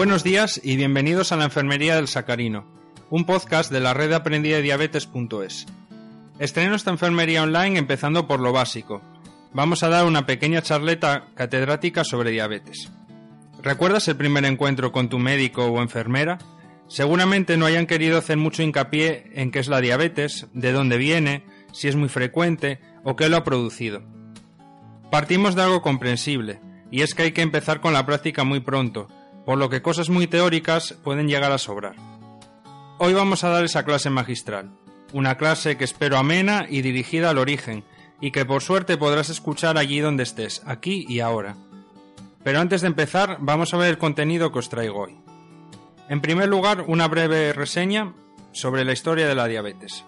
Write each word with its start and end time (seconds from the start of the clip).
Buenos 0.00 0.24
días 0.24 0.58
y 0.64 0.76
bienvenidos 0.76 1.30
a 1.30 1.36
la 1.36 1.44
Enfermería 1.44 1.94
del 1.94 2.08
Sacarino, 2.08 2.64
un 3.10 3.26
podcast 3.26 3.70
de 3.70 3.80
la 3.80 3.92
red 3.92 4.10
aprendida 4.14 4.56
de 4.56 4.62
diabetes.es. 4.62 5.66
Esta 6.38 6.62
enfermería 6.62 7.42
online 7.42 7.78
empezando 7.78 8.26
por 8.26 8.40
lo 8.40 8.50
básico. 8.50 9.02
Vamos 9.52 9.82
a 9.82 9.90
dar 9.90 10.06
una 10.06 10.24
pequeña 10.24 10.62
charleta 10.62 11.26
catedrática 11.34 12.02
sobre 12.02 12.30
diabetes. 12.30 12.90
¿Recuerdas 13.62 14.08
el 14.08 14.16
primer 14.16 14.46
encuentro 14.46 14.90
con 14.90 15.10
tu 15.10 15.18
médico 15.18 15.66
o 15.66 15.82
enfermera? 15.82 16.38
Seguramente 16.88 17.58
no 17.58 17.66
hayan 17.66 17.86
querido 17.86 18.16
hacer 18.16 18.38
mucho 18.38 18.62
hincapié 18.62 19.30
en 19.34 19.50
qué 19.50 19.58
es 19.58 19.68
la 19.68 19.82
diabetes, 19.82 20.46
de 20.54 20.72
dónde 20.72 20.96
viene, 20.96 21.44
si 21.72 21.88
es 21.88 21.96
muy 21.96 22.08
frecuente 22.08 22.80
o 23.04 23.16
qué 23.16 23.28
lo 23.28 23.36
ha 23.36 23.44
producido. 23.44 24.02
Partimos 25.10 25.54
de 25.54 25.60
algo 25.60 25.82
comprensible, 25.82 26.58
y 26.90 27.02
es 27.02 27.14
que 27.14 27.24
hay 27.24 27.32
que 27.32 27.42
empezar 27.42 27.82
con 27.82 27.92
la 27.92 28.06
práctica 28.06 28.44
muy 28.44 28.60
pronto, 28.60 29.08
por 29.50 29.58
lo 29.58 29.68
que 29.68 29.82
cosas 29.82 30.10
muy 30.10 30.28
teóricas 30.28 30.94
pueden 31.02 31.26
llegar 31.26 31.50
a 31.50 31.58
sobrar. 31.58 31.96
Hoy 32.98 33.14
vamos 33.14 33.42
a 33.42 33.48
dar 33.48 33.64
esa 33.64 33.84
clase 33.84 34.08
magistral, 34.08 34.70
una 35.12 35.36
clase 35.36 35.76
que 35.76 35.82
espero 35.82 36.18
amena 36.18 36.66
y 36.70 36.82
dirigida 36.82 37.30
al 37.30 37.38
origen, 37.38 37.82
y 38.20 38.30
que 38.30 38.44
por 38.44 38.62
suerte 38.62 38.96
podrás 38.96 39.28
escuchar 39.28 39.76
allí 39.76 39.98
donde 39.98 40.22
estés, 40.22 40.62
aquí 40.66 41.04
y 41.08 41.18
ahora. 41.18 41.56
Pero 42.44 42.60
antes 42.60 42.82
de 42.82 42.86
empezar, 42.86 43.38
vamos 43.40 43.74
a 43.74 43.76
ver 43.76 43.88
el 43.88 43.98
contenido 43.98 44.52
que 44.52 44.60
os 44.60 44.68
traigo 44.68 45.00
hoy. 45.00 45.18
En 46.08 46.20
primer 46.20 46.48
lugar, 46.48 46.84
una 46.86 47.08
breve 47.08 47.52
reseña 47.52 48.14
sobre 48.52 48.84
la 48.84 48.92
historia 48.92 49.26
de 49.26 49.34
la 49.34 49.48
diabetes. 49.48 50.04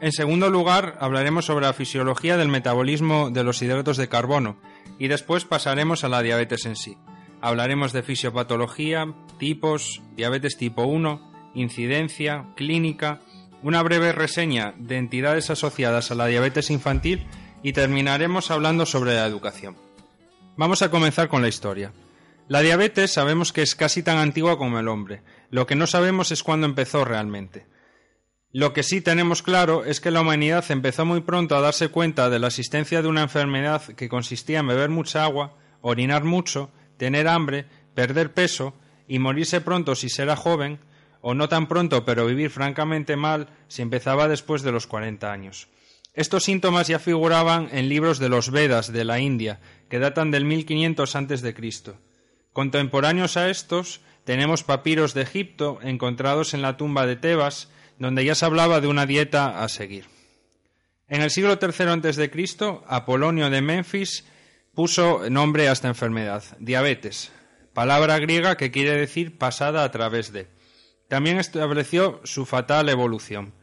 En 0.00 0.12
segundo 0.12 0.48
lugar, 0.48 0.96
hablaremos 0.98 1.44
sobre 1.44 1.66
la 1.66 1.74
fisiología 1.74 2.38
del 2.38 2.48
metabolismo 2.48 3.28
de 3.28 3.44
los 3.44 3.60
hidratos 3.60 3.98
de 3.98 4.08
carbono 4.08 4.56
y 4.98 5.08
después 5.08 5.44
pasaremos 5.44 6.04
a 6.04 6.08
la 6.08 6.22
diabetes 6.22 6.64
en 6.64 6.74
sí. 6.74 6.96
Hablaremos 7.40 7.92
de 7.92 8.02
fisiopatología, 8.02 9.14
tipos, 9.38 10.02
diabetes 10.16 10.56
tipo 10.56 10.84
1, 10.84 11.50
incidencia, 11.54 12.46
clínica, 12.56 13.20
una 13.62 13.82
breve 13.82 14.12
reseña 14.12 14.74
de 14.78 14.96
entidades 14.96 15.50
asociadas 15.50 16.10
a 16.10 16.14
la 16.14 16.26
diabetes 16.26 16.70
infantil 16.70 17.26
y 17.62 17.72
terminaremos 17.72 18.50
hablando 18.50 18.86
sobre 18.86 19.14
la 19.14 19.26
educación. 19.26 19.76
Vamos 20.56 20.82
a 20.82 20.90
comenzar 20.90 21.28
con 21.28 21.42
la 21.42 21.48
historia. 21.48 21.92
La 22.48 22.60
diabetes 22.60 23.12
sabemos 23.12 23.52
que 23.52 23.62
es 23.62 23.74
casi 23.74 24.02
tan 24.02 24.18
antigua 24.18 24.58
como 24.58 24.78
el 24.78 24.88
hombre, 24.88 25.22
lo 25.50 25.66
que 25.66 25.76
no 25.76 25.86
sabemos 25.86 26.32
es 26.32 26.42
cuándo 26.42 26.66
empezó 26.66 27.04
realmente. 27.04 27.66
Lo 28.52 28.72
que 28.72 28.82
sí 28.82 29.00
tenemos 29.00 29.42
claro 29.42 29.84
es 29.84 30.00
que 30.00 30.10
la 30.10 30.22
humanidad 30.22 30.64
empezó 30.70 31.04
muy 31.04 31.20
pronto 31.20 31.54
a 31.54 31.60
darse 31.60 31.88
cuenta 31.88 32.30
de 32.30 32.38
la 32.38 32.46
existencia 32.46 33.02
de 33.02 33.08
una 33.08 33.22
enfermedad 33.22 33.82
que 33.82 34.08
consistía 34.08 34.60
en 34.60 34.68
beber 34.68 34.88
mucha 34.88 35.22
agua, 35.24 35.56
orinar 35.82 36.24
mucho 36.24 36.70
tener 36.98 37.26
hambre, 37.26 37.64
perder 37.94 38.34
peso 38.34 38.74
y 39.08 39.18
morirse 39.18 39.62
pronto 39.62 39.94
si 39.94 40.10
será 40.10 40.36
joven, 40.36 40.78
o 41.20 41.34
no 41.34 41.48
tan 41.48 41.66
pronto 41.66 42.04
pero 42.04 42.26
vivir 42.26 42.50
francamente 42.50 43.16
mal 43.16 43.48
si 43.68 43.82
empezaba 43.82 44.28
después 44.28 44.62
de 44.62 44.72
los 44.72 44.86
40 44.86 45.32
años. 45.32 45.68
Estos 46.14 46.44
síntomas 46.44 46.88
ya 46.88 46.98
figuraban 46.98 47.68
en 47.72 47.88
libros 47.88 48.18
de 48.18 48.28
los 48.28 48.50
Vedas 48.50 48.92
de 48.92 49.04
la 49.04 49.20
India, 49.20 49.60
que 49.88 49.98
datan 49.98 50.30
del 50.30 50.44
1500 50.44 51.16
a.C. 51.16 51.54
Contemporáneos 52.52 53.36
a 53.36 53.48
estos 53.50 54.00
tenemos 54.24 54.64
papiros 54.64 55.14
de 55.14 55.22
Egipto 55.22 55.78
encontrados 55.82 56.54
en 56.54 56.62
la 56.62 56.76
tumba 56.76 57.06
de 57.06 57.16
Tebas, 57.16 57.70
donde 57.98 58.24
ya 58.24 58.34
se 58.34 58.44
hablaba 58.44 58.80
de 58.80 58.88
una 58.88 59.06
dieta 59.06 59.62
a 59.62 59.68
seguir. 59.68 60.06
En 61.08 61.22
el 61.22 61.30
siglo 61.30 61.58
III 61.60 62.10
a.C., 62.10 62.80
Apolonio 62.86 63.48
de 63.48 63.62
Memphis 63.62 64.24
puso 64.78 65.28
nombre 65.28 65.68
a 65.68 65.72
esta 65.72 65.88
enfermedad, 65.88 66.44
diabetes, 66.60 67.32
palabra 67.74 68.16
griega 68.20 68.56
que 68.56 68.70
quiere 68.70 68.92
decir 68.92 69.36
pasada 69.36 69.82
a 69.82 69.90
través 69.90 70.30
de. 70.32 70.46
También 71.08 71.40
estableció 71.40 72.20
su 72.22 72.46
fatal 72.46 72.88
evolución. 72.88 73.54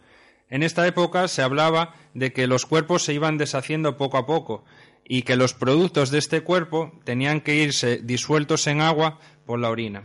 En 0.50 0.62
esta 0.62 0.86
época 0.86 1.30
se 1.30 1.42
hablaba 1.42 1.96
de 2.14 2.34
que 2.34 2.48
los 2.48 2.66
cuerpos 2.66 3.06
se 3.06 3.14
iban 3.14 3.38
deshaciendo 3.38 3.96
poco 3.96 4.18
a 4.18 4.26
poco 4.26 4.66
y 5.06 5.22
que 5.22 5.38
los 5.38 5.54
productos 5.54 6.12
de 6.12 6.18
este 6.18 6.42
cuerpo 6.42 6.92
tenían 7.06 7.40
que 7.40 7.56
irse 7.56 8.02
disueltos 8.04 8.68
en 8.68 8.82
agua 8.82 9.18
por 9.46 9.58
la 9.58 9.70
orina. 9.70 10.04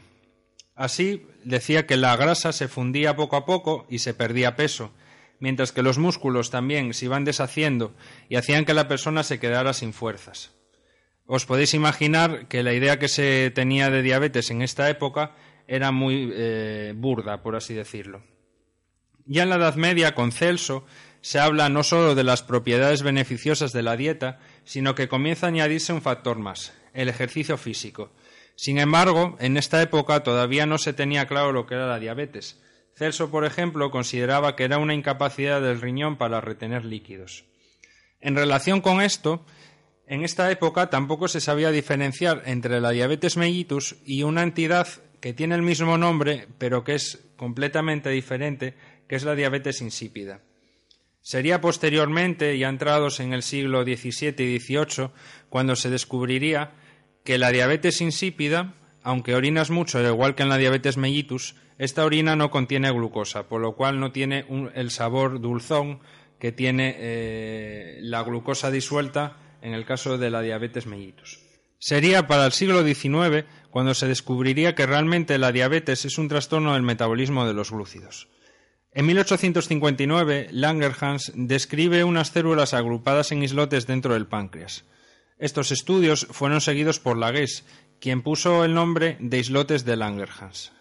Así 0.77 1.27
decía 1.43 1.89
que 1.89 1.97
la 1.97 2.15
grasa 2.15 2.53
se 2.53 2.69
fundía 2.69 3.17
poco 3.17 3.35
a 3.35 3.47
poco 3.47 3.85
y 3.91 3.99
se 3.99 4.15
perdía 4.15 4.55
peso, 4.55 4.93
mientras 5.41 5.73
que 5.73 5.83
los 5.83 5.99
músculos 5.99 6.51
también 6.51 6.95
se 6.95 7.07
iban 7.07 7.25
deshaciendo 7.25 7.97
y 8.29 8.37
hacían 8.37 8.65
que 8.65 8.75
la 8.75 8.87
persona 8.87 9.25
se 9.25 9.41
quedara 9.41 9.73
sin 9.73 9.93
fuerzas. 9.93 10.53
Os 11.31 11.47
podéis 11.47 11.75
imaginar 11.79 12.49
que 12.51 12.65
la 12.67 12.75
idea 12.75 12.99
que 12.99 13.07
se 13.07 13.53
tenía 13.55 13.89
de 13.89 14.03
diabetes 14.03 14.51
en 14.51 14.63
esta 14.63 14.91
época 14.91 15.37
era 15.69 15.93
muy 15.93 16.29
eh, 16.35 16.93
burda, 16.97 17.41
por 17.41 17.55
así 17.55 17.73
decirlo. 17.73 18.25
Ya 19.27 19.45
en 19.45 19.51
la 19.51 19.55
Edad 19.55 19.77
Media, 19.77 20.17
con 20.17 20.33
Celso, 20.33 20.85
se 21.21 21.39
habla 21.39 21.69
no 21.69 21.85
solo 21.85 22.17
de 22.17 22.25
las 22.25 22.43
propiedades 22.43 23.05
beneficiosas 23.05 23.73
de 23.73 23.85
la 23.85 23.97
dieta, 23.97 24.41
sino 24.65 24.97
que 24.97 25.07
comienza 25.07 25.47
a 25.47 25.51
añadirse 25.51 25.93
un 25.93 26.03
factor 26.03 26.41
más, 26.41 26.73
el 26.95 27.09
ejercicio 27.09 27.57
físico. 27.57 28.11
Sin 28.57 28.79
embargo, 28.79 29.37
en 29.39 29.57
esta 29.57 29.81
época 29.83 30.25
todavía 30.25 30.67
no 30.67 30.79
se 30.79 30.95
tenía 30.95 31.29
claro 31.29 31.53
lo 31.53 31.65
que 31.65 31.77
era 31.77 31.87
la 31.87 32.01
diabetes. 32.01 32.61
Celso, 32.97 33.31
por 33.31 33.45
ejemplo, 33.45 33.93
consideraba 33.93 34.57
que 34.57 34.65
era 34.65 34.79
una 34.79 34.95
incapacidad 34.95 35.63
del 35.63 35.81
riñón 35.81 36.17
para 36.17 36.41
retener 36.41 36.85
líquidos. 36.85 37.45
En 38.21 38.35
relación 38.35 38.81
con 38.81 39.01
esto, 39.01 39.47
en 40.11 40.25
esta 40.25 40.51
época 40.51 40.91
tampoco 40.91 41.29
se 41.29 41.41
sabía 41.41 41.71
diferenciar 41.71 42.43
entre 42.45 42.81
la 42.81 42.91
diabetes 42.91 43.37
mellitus 43.37 43.95
y 44.05 44.25
una 44.25 44.43
entidad 44.43 44.89
que 45.21 45.33
tiene 45.33 45.55
el 45.55 45.63
mismo 45.63 45.97
nombre 45.99 46.49
pero 46.59 46.83
que 46.83 46.97
es 46.97 47.31
completamente 47.37 48.11
diferente, 48.11 48.75
que 49.07 49.15
es 49.15 49.23
la 49.23 49.37
diabetes 49.37 49.81
insípida. 49.81 50.41
Sería 51.23 51.61
posteriormente, 51.61 52.59
ya 52.59 52.69
entrados 52.69 53.21
en 53.21 53.33
el 53.33 53.45
siglo 53.45 53.85
XVII 53.85 54.35
y 54.39 54.59
XVIII, 54.59 55.11
cuando 55.49 55.77
se 55.77 55.91
descubriría 55.91 56.73
que 57.23 57.39
la 57.39 57.53
diabetes 57.53 58.01
insípida, 58.01 58.75
aunque 59.05 59.37
orinas 59.37 59.71
mucho, 59.71 59.99
al 59.99 60.07
igual 60.07 60.35
que 60.35 60.43
en 60.43 60.49
la 60.49 60.59
diabetes 60.59 60.97
mellitus, 60.97 61.55
esta 61.79 62.05
orina 62.05 62.35
no 62.35 62.51
contiene 62.51 62.91
glucosa, 62.91 63.45
por 63.49 63.61
lo 63.61 63.77
cual 63.77 64.01
no 64.01 64.11
tiene 64.11 64.45
el 64.75 64.91
sabor 64.91 65.41
dulzón 65.41 66.01
que 66.41 66.51
tiene 66.51 66.97
eh, 66.99 67.99
la 68.01 68.25
glucosa 68.25 68.73
disuelta 68.73 69.37
en 69.63 69.75
el 69.75 69.85
caso 69.85 70.19
de 70.19 70.31
la 70.31 70.43
diabetes 70.43 70.87
mellitus. 70.87 71.39
Sería 71.79 72.27
para 72.27 72.47
el 72.47 72.53
siglo 72.53 72.85
XIX 72.85 73.47
cuando 73.71 73.95
se 73.95 74.07
descubriría 74.07 74.75
que 74.75 74.87
realmente 74.87 75.39
la 75.39 75.53
diabetes 75.53 76.05
es 76.05 76.19
un 76.19 76.29
trastorno 76.29 76.75
del 76.75 76.83
metabolismo 76.83 77.47
de 77.47 77.55
los 77.55 77.71
glúcidos. 77.71 78.29
En 78.93 79.07
1859, 79.07 80.49
Langerhans 80.51 81.33
describe 81.35 82.05
unas 82.05 82.29
células 82.29 82.75
agrupadas 82.75 83.31
en 83.33 83.43
islotes 83.43 83.87
dentro 83.87 84.15
del 84.15 84.27
páncreas. 84.27 84.85
Estos 85.39 85.71
estudios 85.71 86.27
fueron 86.31 86.61
seguidos 86.61 86.99
por 86.99 87.17
Lagues, 87.17 87.65
quien 88.01 88.23
puso 88.23 88.65
el 88.65 88.75
nombre 88.75 89.17
de 89.21 89.39
islotes 89.39 89.85
de 89.85 89.97
Langerhans. 89.97 90.73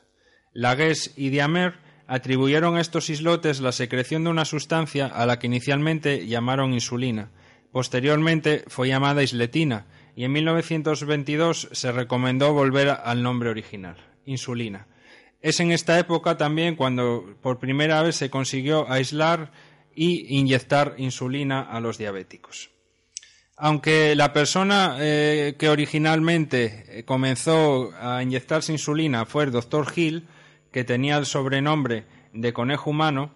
Lagues 0.53 1.13
y 1.16 1.29
Diamer 1.29 1.75
atribuyeron 2.07 2.75
a 2.75 2.81
estos 2.81 3.09
islotes 3.12 3.62
la 3.62 3.72
secreción 3.72 4.23
de 4.23 4.31
una 4.31 4.44
sustancia 4.44 5.06
a 5.06 5.25
la 5.28 5.38
que 5.38 5.47
inicialmente 5.47 6.25
llamaron 6.25 6.73
insulina, 6.73 7.29
Posteriormente 7.72 8.63
fue 8.68 8.88
llamada 8.88 9.24
isletina 9.24 9.85
y 10.16 10.24
en 10.24 10.31
1922 10.31 11.69
se 11.72 11.91
recomendó 11.91 12.53
volver 12.53 12.90
al 12.90 13.22
nombre 13.22 13.50
original, 13.50 13.96
insulina. 14.25 14.88
Es 15.41 15.59
en 15.59 15.72
esta 15.72 15.97
época 16.00 16.35
también 16.35 16.75
cuando 16.75 17.38
por 17.41 17.59
primera 17.59 18.02
vez 18.02 18.16
se 18.16 18.30
consiguió 18.30 18.91
aislar 18.91 19.52
y 19.96 20.38
inyectar 20.38 20.96
insulina 20.97 21.62
a 21.62 21.80
los 21.80 21.98
diabéticos. 21.98 22.71
Aunque 23.56 24.16
la 24.16 24.33
persona 24.33 24.95
eh, 25.00 25.56
que 25.60 25.69
originalmente 25.69 26.86
eh, 26.88 27.04
comenzó 27.04 27.92
a 28.00 28.24
inyectarse 28.24 28.71
insulina 28.71 29.25
fue 29.25 29.44
el 29.44 29.51
doctor 29.51 29.88
Hill, 29.94 30.27
que 30.71 30.83
tenía 30.83 31.18
el 31.18 31.25
sobrenombre 31.25 32.06
de 32.33 32.54
conejo 32.54 32.89
humano, 32.89 33.33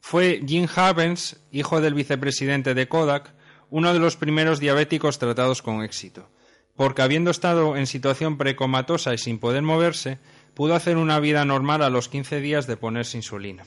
fue 0.00 0.42
Jim 0.46 0.66
Havens, 0.74 1.40
hijo 1.50 1.80
del 1.80 1.94
vicepresidente 1.94 2.74
de 2.74 2.88
Kodak, 2.88 3.34
uno 3.70 3.92
de 3.92 3.98
los 3.98 4.16
primeros 4.16 4.60
diabéticos 4.60 5.18
tratados 5.18 5.62
con 5.62 5.82
éxito, 5.82 6.28
porque 6.76 7.02
habiendo 7.02 7.30
estado 7.30 7.76
en 7.76 7.86
situación 7.86 8.36
precomatosa 8.36 9.14
y 9.14 9.18
sin 9.18 9.38
poder 9.38 9.62
moverse, 9.62 10.18
pudo 10.54 10.74
hacer 10.74 10.96
una 10.96 11.20
vida 11.20 11.44
normal 11.44 11.82
a 11.82 11.90
los 11.90 12.08
15 12.08 12.40
días 12.40 12.66
de 12.66 12.76
ponerse 12.76 13.16
insulina. 13.16 13.64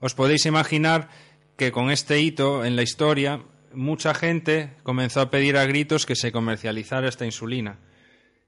Os 0.00 0.14
podéis 0.14 0.46
imaginar 0.46 1.08
que 1.56 1.72
con 1.72 1.90
este 1.90 2.20
hito 2.20 2.64
en 2.64 2.76
la 2.76 2.82
historia 2.82 3.42
mucha 3.72 4.14
gente 4.14 4.76
comenzó 4.82 5.20
a 5.20 5.30
pedir 5.30 5.56
a 5.56 5.64
gritos 5.64 6.06
que 6.06 6.16
se 6.16 6.32
comercializara 6.32 7.08
esta 7.08 7.24
insulina. 7.24 7.78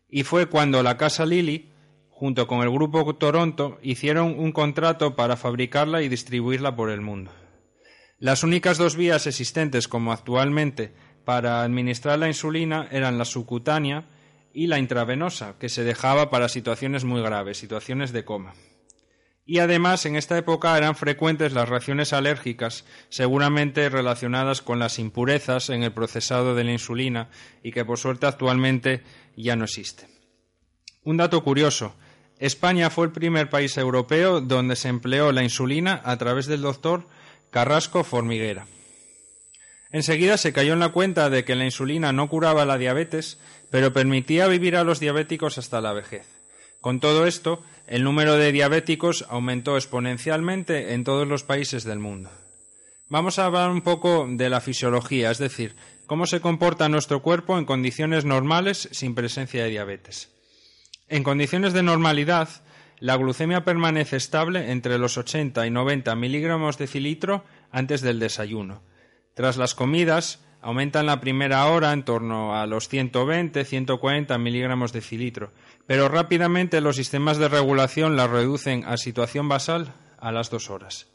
Y 0.09 0.23
fue 0.23 0.47
cuando 0.47 0.83
la 0.83 0.97
Casa 0.97 1.27
Lilly, 1.27 1.71
junto 2.11 2.47
con 2.47 2.63
el 2.63 2.71
Grupo 2.71 3.15
Toronto, 3.17 3.79
hicieron 3.83 4.39
un 4.39 4.53
contrato 4.53 5.17
para 5.17 5.37
fabricarla 5.37 6.03
y 6.03 6.09
distribuirla 6.09 6.77
por 6.77 6.91
el 6.91 7.01
mundo. 7.01 7.33
Las 8.19 8.43
únicas 8.43 8.79
dos 8.79 8.97
vías 8.97 9.27
existentes 9.27 9.89
como 9.89 10.11
actualmente 10.11 10.95
para 11.27 11.63
administrar 11.63 12.19
la 12.19 12.29
insulina 12.29 12.89
eran 12.91 13.19
la 13.19 13.27
subcutánea 13.27 14.07
y 14.55 14.69
la 14.69 14.79
intravenosa, 14.79 15.57
que 15.59 15.69
se 15.69 15.85
dejaba 15.85 16.31
para 16.31 16.49
situaciones 16.49 17.05
muy 17.05 17.21
graves, 17.21 17.59
situaciones 17.59 18.13
de 18.13 18.25
coma. 18.25 18.55
Y 19.45 19.59
además, 19.59 20.07
en 20.07 20.17
esta 20.17 20.39
época 20.39 20.77
eran 20.79 20.97
frecuentes 20.97 21.53
las 21.53 21.69
reacciones 21.69 22.15
alérgicas, 22.15 22.87
seguramente 23.11 23.91
relacionadas 23.91 24.63
con 24.63 24.79
las 24.79 24.99
impurezas 24.99 25.69
en 25.69 25.83
el 25.83 25.93
procesado 25.93 26.55
de 26.55 26.65
la 26.65 26.73
insulina 26.73 27.29
y 27.63 27.71
que 27.71 27.85
por 27.85 27.99
suerte 27.99 28.27
actualmente 28.27 29.03
ya 29.37 29.57
no 29.57 29.65
existe. 29.65 30.09
Un 31.05 31.19
dato 31.19 31.45
curioso. 31.45 31.95
España 32.39 32.89
fue 32.89 33.07
el 33.07 33.13
primer 33.13 33.51
país 33.51 33.77
europeo 33.77 34.41
donde 34.41 34.75
se 34.75 34.89
empleó 34.89 35.33
la 35.33 35.43
insulina 35.43 36.01
a 36.03 36.17
través 36.17 36.47
del 36.47 36.63
doctor 36.63 37.07
Carrasco 37.51 38.05
Formiguera. 38.05 38.67
Enseguida 39.91 40.37
se 40.37 40.53
cayó 40.53 40.73
en 40.73 40.81
la 40.81 40.91
cuenta 40.91 41.31
de 41.31 41.45
que 41.45 41.55
la 41.55 41.65
insulina 41.65 42.13
no 42.13 42.29
curaba 42.29 42.65
la 42.65 42.79
diabetes, 42.79 43.39
pero 43.71 43.93
permitía 43.93 44.47
vivir 44.47 44.77
a 44.77 44.85
los 44.85 45.01
diabéticos 45.01 45.59
hasta 45.59 45.81
la 45.81 45.93
vejez. 45.93 46.27
Con 46.81 47.01
todo 47.01 47.27
esto, 47.27 47.63
el 47.87 48.05
número 48.05 48.37
de 48.37 48.53
diabéticos 48.53 49.25
aumentó 49.29 49.77
exponencialmente 49.77 50.93
en 50.95 51.05
todos 51.05 51.27
los 51.27 51.45
países 51.45 51.85
del 51.85 51.99
mundo. 51.99 52.31
Vamos 53.09 53.39
a 53.39 53.47
hablar 53.47 53.71
un 53.71 53.83
poco 53.83 54.27
de 54.29 54.51
la 54.51 54.61
fisiología, 54.61 55.31
es 55.31 55.39
decir, 55.39 55.77
cómo 56.07 56.27
se 56.27 56.41
comporta 56.41 56.89
nuestro 56.89 57.23
cuerpo 57.23 57.57
en 57.59 57.65
condiciones 57.65 58.25
normales 58.25 58.89
sin 58.93 59.15
presencia 59.15 59.63
de 59.63 59.71
diabetes. 59.71 60.31
En 61.09 61.23
condiciones 61.23 61.73
de 61.73 61.85
normalidad, 61.85 62.49
la 62.99 63.17
glucemia 63.17 63.65
permanece 63.65 64.17
estable 64.17 64.71
entre 64.71 64.99
los 64.99 65.19
80 65.19 65.67
y 65.67 65.71
90 65.71 66.15
miligramos 66.17 66.79
de 66.79 66.87
cilitro 66.87 67.45
antes 67.71 68.01
del 68.01 68.19
desayuno. 68.19 68.83
Tras 69.35 69.57
las 69.57 69.75
comidas, 69.75 70.45
aumenta 70.63 71.01
en 71.01 71.07
la 71.07 71.21
primera 71.21 71.67
hora 71.67 71.93
en 71.93 72.05
torno 72.05 72.57
a 72.57 72.67
los 72.67 72.91
120-140 72.91 74.39
miligramos 74.39 74.93
de 74.93 75.03
cilitro, 75.03 75.53
pero 75.87 76.09
rápidamente 76.09 76.81
los 76.81 76.97
sistemas 76.97 77.39
de 77.39 77.49
regulación 77.49 78.17
la 78.17 78.27
reducen 78.27 78.85
a 78.85 78.97
situación 78.97 79.49
basal 79.49 79.93
a 80.19 80.33
las 80.33 80.51
dos 80.51 80.71
horas. 80.71 81.09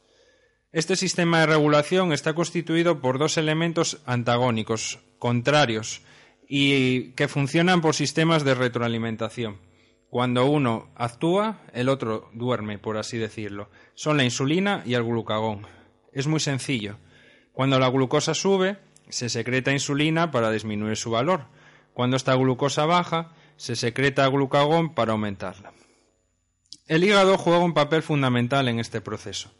Este 0.71 0.95
sistema 0.95 1.41
de 1.41 1.47
regulación 1.47 2.13
está 2.13 2.33
constituido 2.33 3.01
por 3.01 3.19
dos 3.19 3.37
elementos 3.37 4.01
antagónicos, 4.05 4.99
contrarios, 5.19 6.01
y 6.47 7.11
que 7.13 7.27
funcionan 7.27 7.81
por 7.81 7.95
sistemas 7.95 8.43
de 8.43 8.55
retroalimentación. 8.55 9.57
Cuando 10.11 10.45
uno 10.45 10.89
actúa, 10.95 11.61
el 11.71 11.87
otro 11.87 12.29
duerme, 12.33 12.77
por 12.77 12.97
así 12.97 13.17
decirlo. 13.17 13.69
Son 13.95 14.17
la 14.17 14.25
insulina 14.25 14.83
y 14.85 14.95
el 14.95 15.03
glucagón. 15.03 15.65
Es 16.11 16.27
muy 16.27 16.41
sencillo. 16.41 16.97
Cuando 17.53 17.79
la 17.79 17.89
glucosa 17.89 18.33
sube, 18.33 18.77
se 19.07 19.29
secreta 19.29 19.71
insulina 19.71 20.29
para 20.29 20.51
disminuir 20.51 20.97
su 20.97 21.11
valor. 21.11 21.45
Cuando 21.93 22.17
esta 22.17 22.35
glucosa 22.35 22.85
baja, 22.85 23.31
se 23.55 23.77
secreta 23.77 24.27
glucagón 24.27 24.93
para 24.93 25.13
aumentarla. 25.13 25.71
El 26.89 27.05
hígado 27.05 27.37
juega 27.37 27.59
un 27.59 27.73
papel 27.73 28.03
fundamental 28.03 28.67
en 28.67 28.79
este 28.79 28.99
proceso. 28.99 29.53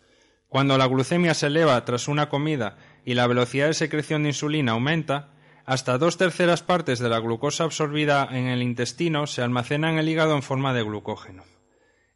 Cuando 0.49 0.77
la 0.77 0.87
glucemia 0.87 1.33
se 1.33 1.47
eleva 1.47 1.85
tras 1.85 2.09
una 2.09 2.27
comida 2.27 2.75
y 3.05 3.13
la 3.13 3.25
velocidad 3.25 3.67
de 3.67 3.73
secreción 3.73 4.23
de 4.23 4.29
insulina 4.31 4.73
aumenta, 4.73 5.31
hasta 5.65 5.97
dos 5.97 6.17
terceras 6.17 6.63
partes 6.63 6.99
de 6.99 7.09
la 7.09 7.19
glucosa 7.19 7.63
absorbida 7.63 8.27
en 8.31 8.47
el 8.47 8.61
intestino 8.61 9.27
se 9.27 9.41
almacena 9.41 9.91
en 9.91 9.97
el 9.97 10.09
hígado 10.09 10.35
en 10.35 10.43
forma 10.43 10.73
de 10.73 10.83
glucógeno. 10.83 11.43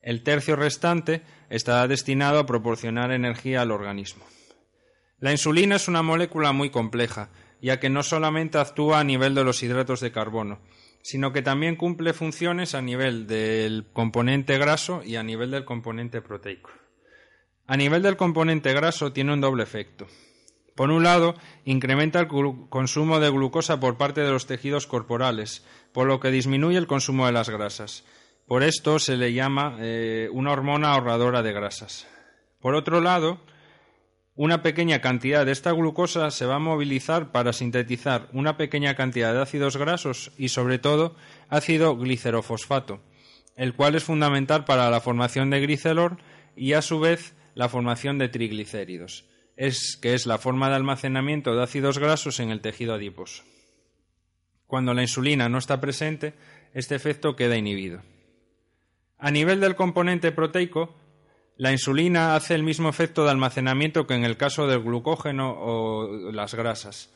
El 0.01 0.23
tercio 0.23 0.55
restante 0.55 1.23
está 1.49 1.87
destinado 1.87 2.39
a 2.39 2.45
proporcionar 2.45 3.11
energía 3.11 3.61
al 3.61 3.71
organismo. 3.71 4.25
La 5.19 5.31
insulina 5.31 5.77
es 5.77 5.87
una 5.87 6.03
molécula 6.03 6.51
muy 6.51 6.69
compleja, 6.69 7.29
ya 7.61 7.79
que 7.79 7.89
no 7.89 8.03
solamente 8.03 8.57
actúa 8.57 8.99
a 8.99 9.03
nivel 9.03 9.33
de 9.33 9.43
los 9.43 9.63
hidratos 9.63 10.01
de 10.01 10.11
carbono, 10.11 10.59
sino 11.01 11.33
que 11.33 11.41
también 11.41 11.75
cumple 11.75 12.13
funciones 12.13 12.75
a 12.75 12.81
nivel 12.81 13.25
del 13.25 13.87
componente 13.93 14.57
graso 14.57 15.01
y 15.03 15.15
a 15.15 15.23
nivel 15.23 15.51
del 15.51 15.65
componente 15.65 16.21
proteico. 16.21 16.71
A 17.67 17.77
nivel 17.77 18.03
del 18.03 18.17
componente 18.17 18.73
graso 18.73 19.11
tiene 19.11 19.33
un 19.33 19.41
doble 19.41 19.63
efecto. 19.63 20.05
Por 20.75 20.91
un 20.91 21.03
lado, 21.03 21.35
incrementa 21.63 22.19
el 22.19 22.27
consumo 22.27 23.21
de 23.21 23.29
glucosa 23.29 23.79
por 23.79 23.97
parte 23.97 24.21
de 24.21 24.31
los 24.31 24.45
tejidos 24.45 24.87
corporales, 24.87 25.65
por 25.93 26.05
lo 26.05 26.19
que 26.19 26.31
disminuye 26.31 26.77
el 26.77 26.85
consumo 26.85 27.25
de 27.25 27.31
las 27.31 27.49
grasas. 27.49 28.03
Por 28.45 28.61
esto 28.61 28.99
se 28.99 29.15
le 29.15 29.33
llama 29.33 29.77
eh, 29.79 30.29
una 30.33 30.51
hormona 30.51 30.91
ahorradora 30.91 31.41
de 31.41 31.53
grasas. 31.53 32.07
Por 32.59 32.75
otro 32.75 32.99
lado, 32.99 33.39
una 34.35 34.61
pequeña 34.61 34.99
cantidad 34.99 35.45
de 35.45 35.53
esta 35.53 35.71
glucosa 35.71 36.29
se 36.29 36.45
va 36.45 36.55
a 36.55 36.59
movilizar 36.59 37.31
para 37.31 37.53
sintetizar 37.53 38.27
una 38.33 38.57
pequeña 38.57 38.95
cantidad 38.95 39.33
de 39.33 39.41
ácidos 39.41 39.77
grasos 39.77 40.33
y 40.37 40.49
sobre 40.49 40.77
todo 40.77 41.15
ácido 41.47 41.95
glicerofosfato, 41.95 42.99
el 43.55 43.75
cual 43.75 43.95
es 43.95 44.03
fundamental 44.03 44.65
para 44.65 44.89
la 44.89 44.99
formación 44.99 45.51
de 45.51 45.61
glicelol 45.61 46.17
y 46.57 46.73
a 46.73 46.81
su 46.81 46.99
vez 46.99 47.33
la 47.53 47.69
formación 47.69 48.17
de 48.17 48.27
triglicéridos, 48.27 49.23
es 49.55 49.97
que 50.01 50.13
es 50.13 50.25
la 50.25 50.37
forma 50.37 50.69
de 50.69 50.75
almacenamiento 50.75 51.55
de 51.55 51.63
ácidos 51.63 51.99
grasos 51.99 52.39
en 52.39 52.49
el 52.49 52.61
tejido 52.61 52.93
adiposo. 52.93 53.43
Cuando 54.67 54.93
la 54.93 55.01
insulina 55.01 55.47
no 55.47 55.57
está 55.57 55.79
presente, 55.79 56.33
este 56.73 56.95
efecto 56.95 57.35
queda 57.35 57.55
inhibido. 57.55 58.01
A 59.17 59.31
nivel 59.31 59.59
del 59.59 59.75
componente 59.75 60.31
proteico, 60.31 60.95
la 61.57 61.71
insulina 61.71 62.35
hace 62.35 62.53
el 62.53 62.63
mismo 62.63 62.89
efecto 62.89 63.23
de 63.23 63.31
almacenamiento 63.31 64.07
que 64.07 64.15
en 64.15 64.25
el 64.25 64.35
caso 64.35 64.67
del 64.67 64.81
glucógeno 64.81 65.55
o 65.57 66.31
las 66.31 66.53
grasas. 66.53 67.13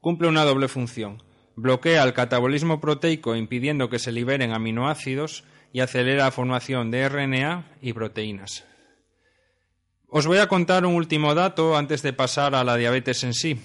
Cumple 0.00 0.28
una 0.28 0.44
doble 0.44 0.68
función. 0.68 1.22
Bloquea 1.56 2.02
el 2.02 2.14
catabolismo 2.14 2.80
proteico 2.80 3.36
impidiendo 3.36 3.90
que 3.90 3.98
se 3.98 4.10
liberen 4.10 4.52
aminoácidos 4.52 5.44
y 5.72 5.80
acelera 5.80 6.24
la 6.24 6.30
formación 6.30 6.90
de 6.90 7.08
RNA 7.08 7.76
y 7.82 7.92
proteínas. 7.92 8.64
Os 10.14 10.28
voy 10.28 10.38
a 10.38 10.46
contar 10.46 10.86
un 10.86 10.94
último 10.94 11.34
dato 11.34 11.76
antes 11.76 12.02
de 12.02 12.12
pasar 12.12 12.54
a 12.54 12.62
la 12.62 12.76
diabetes 12.76 13.24
en 13.24 13.34
sí, 13.34 13.58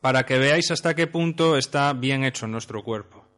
para 0.00 0.24
que 0.24 0.38
veáis 0.38 0.70
hasta 0.70 0.96
qué 0.96 1.06
punto 1.06 1.58
está 1.58 1.92
bien 1.92 2.24
hecho 2.24 2.46
nuestro 2.46 2.82
cuerpo. 2.82 3.28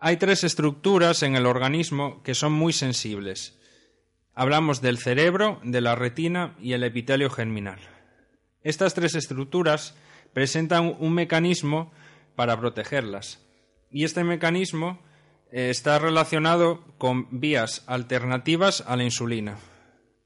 Hay 0.00 0.16
tres 0.16 0.42
estructuras 0.42 1.22
en 1.22 1.36
el 1.36 1.46
organismo 1.46 2.24
que 2.24 2.34
son 2.34 2.52
muy 2.52 2.72
sensibles 2.72 3.60
hablamos 4.40 4.80
del 4.80 4.96
cerebro, 4.96 5.60
de 5.64 5.82
la 5.82 5.94
retina 5.94 6.56
y 6.58 6.72
el 6.72 6.82
epitelio 6.82 7.28
germinal. 7.28 7.78
Estas 8.62 8.94
tres 8.94 9.14
estructuras 9.14 9.94
presentan 10.32 10.96
un 10.98 11.12
mecanismo 11.12 11.92
para 12.36 12.58
protegerlas 12.58 13.44
y 13.90 14.04
este 14.04 14.24
mecanismo 14.24 14.98
eh, 15.52 15.68
está 15.68 15.98
relacionado 15.98 16.82
con 16.96 17.40
vías 17.40 17.84
alternativas 17.86 18.82
a 18.86 18.96
la 18.96 19.04
insulina. 19.04 19.58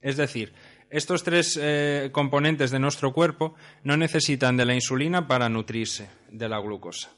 Es 0.00 0.16
decir, 0.16 0.52
estos 0.94 1.24
tres 1.24 1.58
eh, 1.60 2.10
componentes 2.12 2.70
de 2.70 2.78
nuestro 2.78 3.12
cuerpo 3.12 3.56
no 3.82 3.96
necesitan 3.96 4.56
de 4.56 4.64
la 4.64 4.76
insulina 4.76 5.26
para 5.26 5.48
nutrirse 5.48 6.08
de 6.30 6.48
la 6.48 6.60
glucosa. 6.60 7.10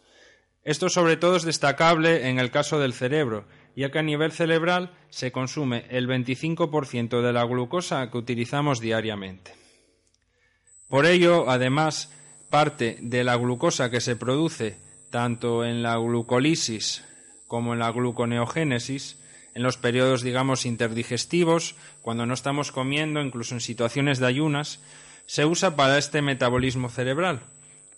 Esto 0.64 0.88
sobre 0.88 1.18
todo 1.18 1.36
es 1.36 1.42
destacable 1.42 2.30
en 2.30 2.38
el 2.38 2.50
caso 2.50 2.80
del 2.80 2.94
cerebro, 2.94 3.44
ya 3.76 3.90
que 3.90 3.98
a 3.98 4.02
nivel 4.02 4.32
cerebral 4.32 4.96
se 5.10 5.30
consume 5.30 5.84
el 5.90 6.08
25% 6.08 7.20
de 7.20 7.32
la 7.34 7.44
glucosa 7.44 8.10
que 8.10 8.16
utilizamos 8.16 8.80
diariamente. 8.80 9.54
Por 10.88 11.04
ello, 11.04 11.50
además, 11.50 12.10
parte 12.48 12.96
de 13.02 13.24
la 13.24 13.36
glucosa 13.36 13.90
que 13.90 14.00
se 14.00 14.16
produce 14.16 14.78
tanto 15.10 15.66
en 15.66 15.82
la 15.82 15.98
glucolisis 15.98 17.04
como 17.46 17.74
en 17.74 17.80
la 17.80 17.92
gluconeogénesis, 17.92 19.18
en 19.56 19.62
los 19.62 19.78
periodos, 19.78 20.20
digamos, 20.20 20.66
interdigestivos, 20.66 21.76
cuando 22.02 22.26
no 22.26 22.34
estamos 22.34 22.72
comiendo, 22.72 23.22
incluso 23.22 23.54
en 23.54 23.62
situaciones 23.62 24.18
de 24.18 24.26
ayunas, 24.26 24.80
se 25.24 25.46
usa 25.46 25.76
para 25.76 25.96
este 25.96 26.20
metabolismo 26.20 26.90
cerebral. 26.90 27.40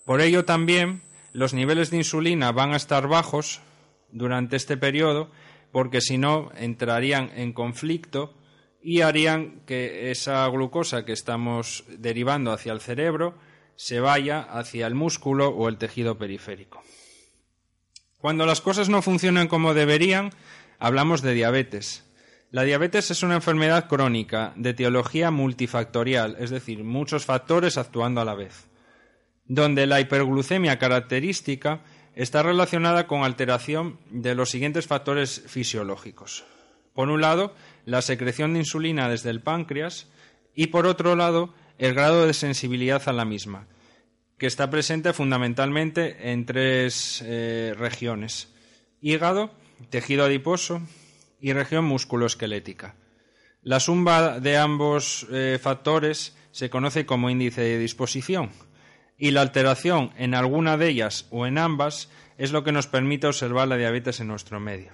Por 0.04 0.20
ello 0.20 0.44
también 0.44 1.02
los 1.32 1.54
niveles 1.54 1.90
de 1.90 1.96
insulina 1.96 2.52
van 2.52 2.74
a 2.74 2.76
estar 2.76 3.08
bajos 3.08 3.60
durante 4.12 4.54
este 4.54 4.76
periodo 4.76 5.32
porque 5.72 6.00
si 6.00 6.16
no 6.16 6.52
entrarían 6.56 7.32
en 7.34 7.52
conflicto 7.52 8.34
y 8.80 9.00
harían 9.00 9.62
que 9.66 10.12
esa 10.12 10.46
glucosa 10.46 11.04
que 11.04 11.12
estamos 11.12 11.82
derivando 11.88 12.52
hacia 12.52 12.72
el 12.72 12.80
cerebro 12.80 13.34
se 13.74 13.98
vaya 13.98 14.42
hacia 14.42 14.86
el 14.86 14.94
músculo 14.94 15.48
o 15.48 15.68
el 15.68 15.76
tejido 15.76 16.18
periférico. 16.18 16.84
Cuando 18.18 18.46
las 18.46 18.60
cosas 18.60 18.88
no 18.88 19.02
funcionan 19.02 19.48
como 19.48 19.74
deberían, 19.74 20.30
hablamos 20.78 21.23
de 21.23 21.35
diabetes. 21.35 22.04
La 22.50 22.62
diabetes 22.62 23.11
es 23.11 23.23
una 23.23 23.35
enfermedad 23.35 23.88
crónica 23.88 24.52
de 24.56 24.73
teología 24.73 25.30
multifactorial, 25.30 26.37
es 26.38 26.50
decir, 26.50 26.82
muchos 26.82 27.26
factores 27.26 27.76
actuando 27.76 28.20
a 28.20 28.25
la 28.25 28.35
vez, 28.35 28.68
donde 29.44 29.87
la 29.87 30.00
hiperglucemia 30.00 30.78
característica 30.78 31.82
está 32.14 32.42
relacionada 32.42 33.06
con 33.06 33.23
alteración 33.23 33.99
de 34.11 34.35
los 34.35 34.50
siguientes 34.50 34.87
factores 34.87 35.42
fisiológicos. 35.47 36.44
Por 36.94 37.11
un 37.11 37.20
lado, 37.20 37.54
la 37.85 38.02
secreción 38.02 38.54
de 38.54 38.61
insulina 38.61 39.08
desde 39.08 39.30
el 39.30 39.40
páncreas 39.40 40.08
y 40.54 40.68
por 40.68 40.87
otro 40.87 41.14
lado, 41.14 41.54
el 41.78 41.94
grado 41.94 42.26
de 42.26 42.32
sensibilidad 42.35 43.02
a 43.06 43.12
la 43.12 43.25
misma, 43.25 43.68
que 44.38 44.47
está 44.47 44.70
presente 44.70 45.12
fundamentalmente 45.12 46.32
en 46.32 46.47
tres 46.47 47.23
eh, 47.25 47.75
regiones, 47.76 48.49
hígado, 49.00 49.52
tejido 49.90 50.25
adiposo 50.25 50.80
y 51.40 51.52
región 51.52 51.85
musculoesquelética. 51.85 52.97
La 53.62 53.80
suma 53.80 54.40
de 54.40 54.56
ambos 54.56 55.26
eh, 55.30 55.58
factores 55.61 56.37
se 56.52 56.70
conoce 56.70 57.06
como 57.06 57.30
índice 57.30 57.61
de 57.61 57.78
disposición 57.78 58.50
y 59.18 59.32
la 59.32 59.42
alteración 59.42 60.12
en 60.16 60.35
alguna 60.35 60.76
de 60.76 60.88
ellas 60.88 61.26
o 61.30 61.47
en 61.47 61.58
ambas 61.58 62.08
es 62.38 62.52
lo 62.52 62.64
que 62.64 62.73
nos 62.73 62.87
permite 62.87 63.26
observar 63.26 63.68
la 63.68 63.76
diabetes 63.76 64.20
en 64.20 64.28
nuestro 64.28 64.61
medio. 64.61 64.92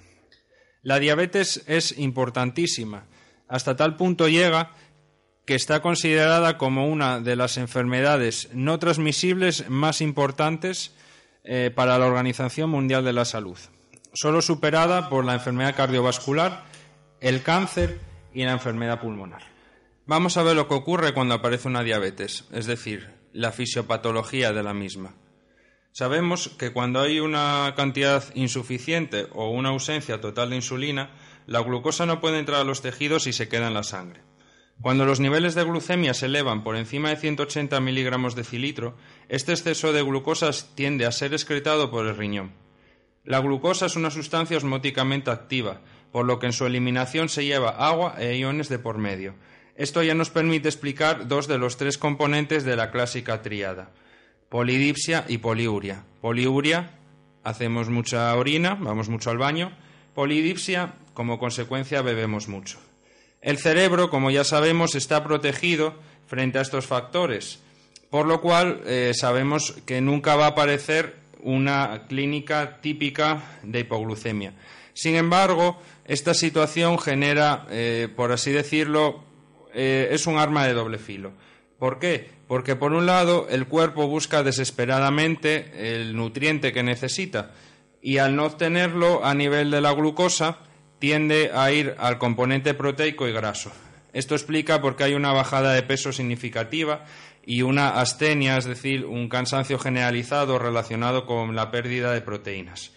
La 0.81 0.99
diabetes 0.99 1.63
es 1.67 1.97
importantísima, 1.97 3.05
hasta 3.47 3.75
tal 3.75 3.95
punto 3.95 4.27
llega 4.27 4.71
que 5.45 5.55
está 5.55 5.81
considerada 5.81 6.57
como 6.57 6.87
una 6.87 7.19
de 7.19 7.35
las 7.35 7.57
enfermedades 7.57 8.49
no 8.53 8.79
transmisibles 8.79 9.69
más 9.69 10.01
importantes 10.01 10.95
eh, 11.43 11.71
para 11.73 11.99
la 11.99 12.07
Organización 12.07 12.71
Mundial 12.71 13.05
de 13.05 13.13
la 13.13 13.25
Salud, 13.25 13.57
solo 14.15 14.41
superada 14.41 15.09
por 15.09 15.25
la 15.25 15.33
enfermedad 15.33 15.75
cardiovascular, 15.75 16.63
el 17.19 17.43
cáncer 17.43 17.99
y 18.33 18.43
la 18.45 18.53
enfermedad 18.53 19.01
pulmonar. 19.01 19.43
Vamos 20.07 20.37
a 20.37 20.43
ver 20.43 20.55
lo 20.55 20.67
que 20.67 20.73
ocurre 20.73 21.13
cuando 21.13 21.35
aparece 21.35 21.67
una 21.67 21.83
diabetes, 21.83 22.45
es 22.51 22.65
decir, 22.65 23.13
la 23.33 23.51
fisiopatología 23.51 24.53
de 24.53 24.63
la 24.63 24.73
misma. 24.73 25.15
Sabemos 25.91 26.49
que 26.49 26.71
cuando 26.71 27.01
hay 27.01 27.19
una 27.19 27.73
cantidad 27.75 28.23
insuficiente 28.35 29.27
o 29.33 29.49
una 29.49 29.69
ausencia 29.69 30.21
total 30.21 30.49
de 30.49 30.57
insulina, 30.57 31.11
la 31.45 31.61
glucosa 31.61 32.05
no 32.05 32.21
puede 32.21 32.39
entrar 32.39 32.61
a 32.61 32.65
los 32.65 32.81
tejidos 32.81 33.27
y 33.27 33.33
se 33.33 33.49
queda 33.49 33.67
en 33.67 33.73
la 33.73 33.83
sangre. 33.83 34.21
Cuando 34.81 35.05
los 35.05 35.19
niveles 35.19 35.55
de 35.55 35.63
glucemia 35.63 36.13
se 36.13 36.25
elevan 36.25 36.63
por 36.63 36.75
encima 36.75 37.09
de 37.09 37.15
180 37.15 37.79
miligramos 37.79 38.35
de 38.35 38.43
cilitro, 38.43 38.97
este 39.29 39.53
exceso 39.53 39.93
de 39.93 40.03
glucosa 40.03 40.51
tiende 40.75 41.05
a 41.05 41.11
ser 41.11 41.33
excretado 41.33 41.91
por 41.91 42.05
el 42.05 42.17
riñón. 42.17 42.64
La 43.25 43.39
glucosa 43.39 43.87
es 43.87 43.95
una 43.95 44.11
sustancia 44.11 44.57
osmóticamente 44.57 45.31
activa, 45.31 45.81
por 46.11 46.25
lo 46.25 46.37
que 46.37 46.45
en 46.45 46.53
su 46.53 46.65
eliminación 46.65 47.27
se 47.27 47.43
lleva 47.43 47.71
agua 47.71 48.15
e 48.19 48.37
iones 48.37 48.69
de 48.69 48.77
por 48.77 48.99
medio. 48.99 49.33
Esto 49.75 50.03
ya 50.03 50.13
nos 50.13 50.29
permite 50.29 50.69
explicar 50.69 51.27
dos 51.27 51.47
de 51.47 51.57
los 51.57 51.75
tres 51.75 51.97
componentes 51.97 52.63
de 52.63 52.75
la 52.75 52.91
clásica 52.91 53.41
tríada, 53.41 53.89
polidipsia 54.49 55.25
y 55.27 55.39
poliuria. 55.39 56.03
Poliuria, 56.21 56.91
hacemos 57.43 57.89
mucha 57.89 58.33
orina, 58.35 58.75
vamos 58.79 59.09
mucho 59.09 59.31
al 59.31 59.37
baño. 59.37 59.75
Polidipsia, 60.13 60.93
como 61.13 61.39
consecuencia, 61.39 62.01
bebemos 62.01 62.47
mucho. 62.47 62.79
El 63.41 63.57
cerebro, 63.57 64.09
como 64.09 64.31
ya 64.31 64.43
sabemos, 64.43 64.95
está 64.95 65.23
protegido 65.23 65.95
frente 66.27 66.59
a 66.59 66.61
estos 66.61 66.85
factores, 66.85 67.59
por 68.09 68.27
lo 68.27 68.39
cual 68.39 68.81
eh, 68.85 69.11
sabemos 69.13 69.73
que 69.85 69.99
nunca 69.99 70.35
va 70.35 70.45
a 70.45 70.49
aparecer 70.49 71.24
una 71.45 72.03
clínica 72.09 72.81
típica 72.81 73.41
de 73.63 73.81
hipoglucemia. 73.81 74.53
Sin 74.93 75.15
embargo, 75.15 75.79
esta 76.05 76.33
situación 76.33 76.99
genera, 76.99 77.65
eh, 77.69 78.09
por 78.13 78.31
así 78.31 78.51
decirlo, 78.51 79.23
eh, 79.73 80.09
es 80.11 80.27
un 80.27 80.37
arma 80.37 80.65
de 80.65 80.73
doble 80.73 80.97
filo. 80.97 81.31
¿Por 81.79 81.99
qué? 81.99 82.29
Porque 82.47 82.75
por 82.75 82.93
un 82.93 83.05
lado 83.05 83.47
el 83.49 83.67
cuerpo 83.67 84.07
busca 84.07 84.43
desesperadamente 84.43 85.95
el 85.95 86.15
nutriente 86.15 86.71
que 86.71 86.83
necesita 86.83 87.51
y 88.01 88.19
al 88.19 88.35
no 88.35 88.45
obtenerlo 88.45 89.25
a 89.25 89.33
nivel 89.33 89.71
de 89.71 89.81
la 89.81 89.91
glucosa, 89.91 90.59
tiende 90.99 91.51
a 91.53 91.71
ir 91.71 91.95
al 91.97 92.17
componente 92.17 92.73
proteico 92.73 93.27
y 93.27 93.33
graso. 93.33 93.71
Esto 94.13 94.33
explica 94.33 94.79
por 94.79 94.95
qué 94.95 95.03
hay 95.03 95.13
una 95.13 95.33
bajada 95.33 95.73
de 95.73 95.83
peso 95.83 96.13
significativa 96.13 97.03
y 97.45 97.61
una 97.61 97.99
astenia, 97.99 98.57
es 98.57 98.65
decir, 98.65 99.05
un 99.05 99.29
cansancio 99.29 99.77
generalizado 99.77 100.57
relacionado 100.57 101.25
con 101.25 101.55
la 101.55 101.71
pérdida 101.71 102.11
de 102.11 102.21
proteínas. 102.21 102.91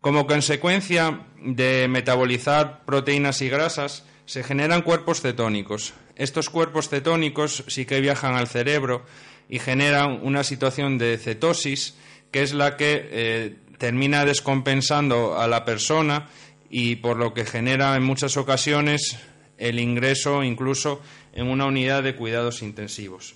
Como 0.00 0.26
consecuencia 0.26 1.26
de 1.40 1.86
metabolizar 1.88 2.84
proteínas 2.84 3.42
y 3.42 3.48
grasas, 3.48 4.04
se 4.24 4.42
generan 4.42 4.82
cuerpos 4.82 5.20
cetónicos. 5.20 5.94
Estos 6.16 6.50
cuerpos 6.50 6.88
cetónicos 6.88 7.64
sí 7.68 7.86
que 7.86 8.00
viajan 8.00 8.34
al 8.34 8.48
cerebro 8.48 9.04
y 9.48 9.58
generan 9.58 10.20
una 10.22 10.44
situación 10.44 10.98
de 10.98 11.18
cetosis, 11.18 11.96
que 12.30 12.42
es 12.42 12.54
la 12.54 12.76
que 12.76 13.08
eh, 13.10 13.56
termina 13.78 14.24
descompensando 14.24 15.38
a 15.38 15.46
la 15.48 15.64
persona 15.64 16.28
y 16.70 16.96
por 16.96 17.16
lo 17.16 17.34
que 17.34 17.44
genera 17.44 17.94
en 17.96 18.02
muchas 18.02 18.36
ocasiones 18.36 19.18
el 19.58 19.78
ingreso 19.78 20.42
incluso 20.42 21.00
en 21.32 21.48
una 21.48 21.66
unidad 21.66 22.02
de 22.02 22.16
cuidados 22.16 22.62
intensivos. 22.62 23.34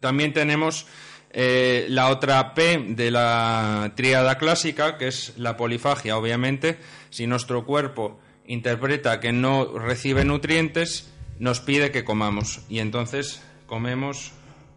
También 0.00 0.32
tenemos 0.32 0.86
eh, 1.30 1.86
la 1.88 2.08
otra 2.08 2.54
P 2.54 2.84
de 2.88 3.10
la 3.10 3.92
tríada 3.94 4.38
clásica, 4.38 4.98
que 4.98 5.08
es 5.08 5.34
la 5.36 5.56
polifagia. 5.56 6.16
Obviamente, 6.16 6.78
si 7.10 7.26
nuestro 7.26 7.64
cuerpo 7.64 8.18
interpreta 8.46 9.20
que 9.20 9.32
no 9.32 9.78
recibe 9.78 10.24
nutrientes, 10.24 11.12
nos 11.38 11.60
pide 11.60 11.90
que 11.90 12.04
comamos 12.04 12.60
y 12.68 12.80
entonces 12.80 13.42
comemos 13.66 14.32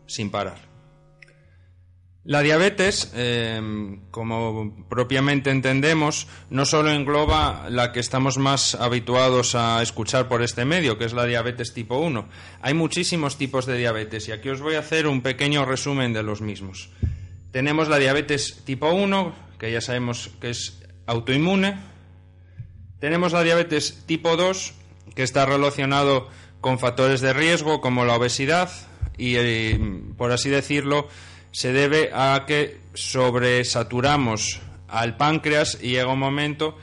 sin 0.06 0.30
parar. 0.30 0.73
La 2.26 2.42
diabetes, 2.42 3.12
em, 3.16 4.00
como 4.10 4.88
propiamente 4.88 5.50
entendemos, 5.52 6.28
no 6.50 6.66
solo 6.66 6.90
engloba 6.90 7.68
la 7.70 7.92
que 7.92 8.00
estamos 8.00 8.38
más 8.38 8.76
habituados 8.76 9.56
a 9.56 9.82
escuchar 9.82 10.30
por 10.30 10.42
este 10.42 10.64
medio, 10.64 10.98
que 10.98 11.04
es 11.04 11.12
la 11.12 11.26
diabetes 11.26 11.74
tipo 11.74 11.98
1. 11.98 12.30
Hay 12.62 12.74
muchísimos 12.76 13.38
tipos 13.38 13.66
de 13.66 13.78
diabetes 13.78 14.30
y 14.30 14.32
aquí 14.32 14.48
os 14.48 14.62
voy 14.62 14.76
a 14.76 14.80
hacer 14.80 15.06
un 15.08 15.22
pequeño 15.22 15.66
resumen 15.66 16.14
de 16.14 16.24
los 16.24 16.40
mismos. 16.40 16.92
Tenemos 17.52 17.90
la 17.90 18.00
diabetes 18.00 18.64
tipo 18.64 18.90
1, 18.90 19.36
que 19.60 19.74
ya 19.74 19.82
sabemos 19.82 20.32
que 20.40 20.52
es 20.52 20.82
autoinmune. 21.08 21.78
Tenemos 23.00 23.34
la 23.34 23.44
diabetes 23.44 24.06
tipo 24.06 24.38
2, 24.38 24.74
que 25.14 25.24
está 25.24 25.46
relacionado 25.46 26.30
con 26.62 26.80
factores 26.80 27.20
de 27.20 27.34
riesgo 27.34 27.82
como 27.82 28.06
la 28.06 28.16
obesidad 28.16 28.72
y, 29.18 29.36
eh, 29.36 29.78
por 30.18 30.32
así 30.32 30.50
decirlo, 30.50 31.10
se 31.54 31.72
debe 31.72 32.10
a 32.14 32.46
que 32.48 32.82
sobresaturamos 32.96 34.60
al 34.88 35.16
páncreas 35.18 35.78
y 35.82 35.92
llega 35.92 36.12
un 36.12 36.20
momento 36.20 36.78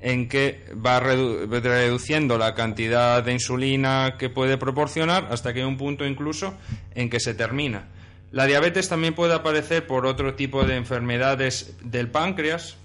en 0.00 0.28
que 0.28 0.64
va 0.74 0.98
reduciendo 0.98 2.36
la 2.38 2.54
cantidad 2.54 3.22
de 3.22 3.32
insulina 3.32 4.16
que 4.18 4.30
puede 4.30 4.56
proporcionar 4.56 5.28
hasta 5.30 5.52
que 5.52 5.60
hay 5.60 5.66
un 5.66 5.76
punto 5.76 6.06
incluso 6.06 6.54
en 6.94 7.10
que 7.10 7.20
se 7.20 7.34
termina. 7.34 7.88
La 8.30 8.46
diabetes 8.46 8.88
también 8.88 9.14
puede 9.14 9.34
aparecer 9.34 9.86
por 9.86 10.06
otro 10.06 10.34
tipo 10.34 10.64
de 10.64 10.76
enfermedades 10.76 11.76
del 11.82 12.08
páncreas, 12.10 12.76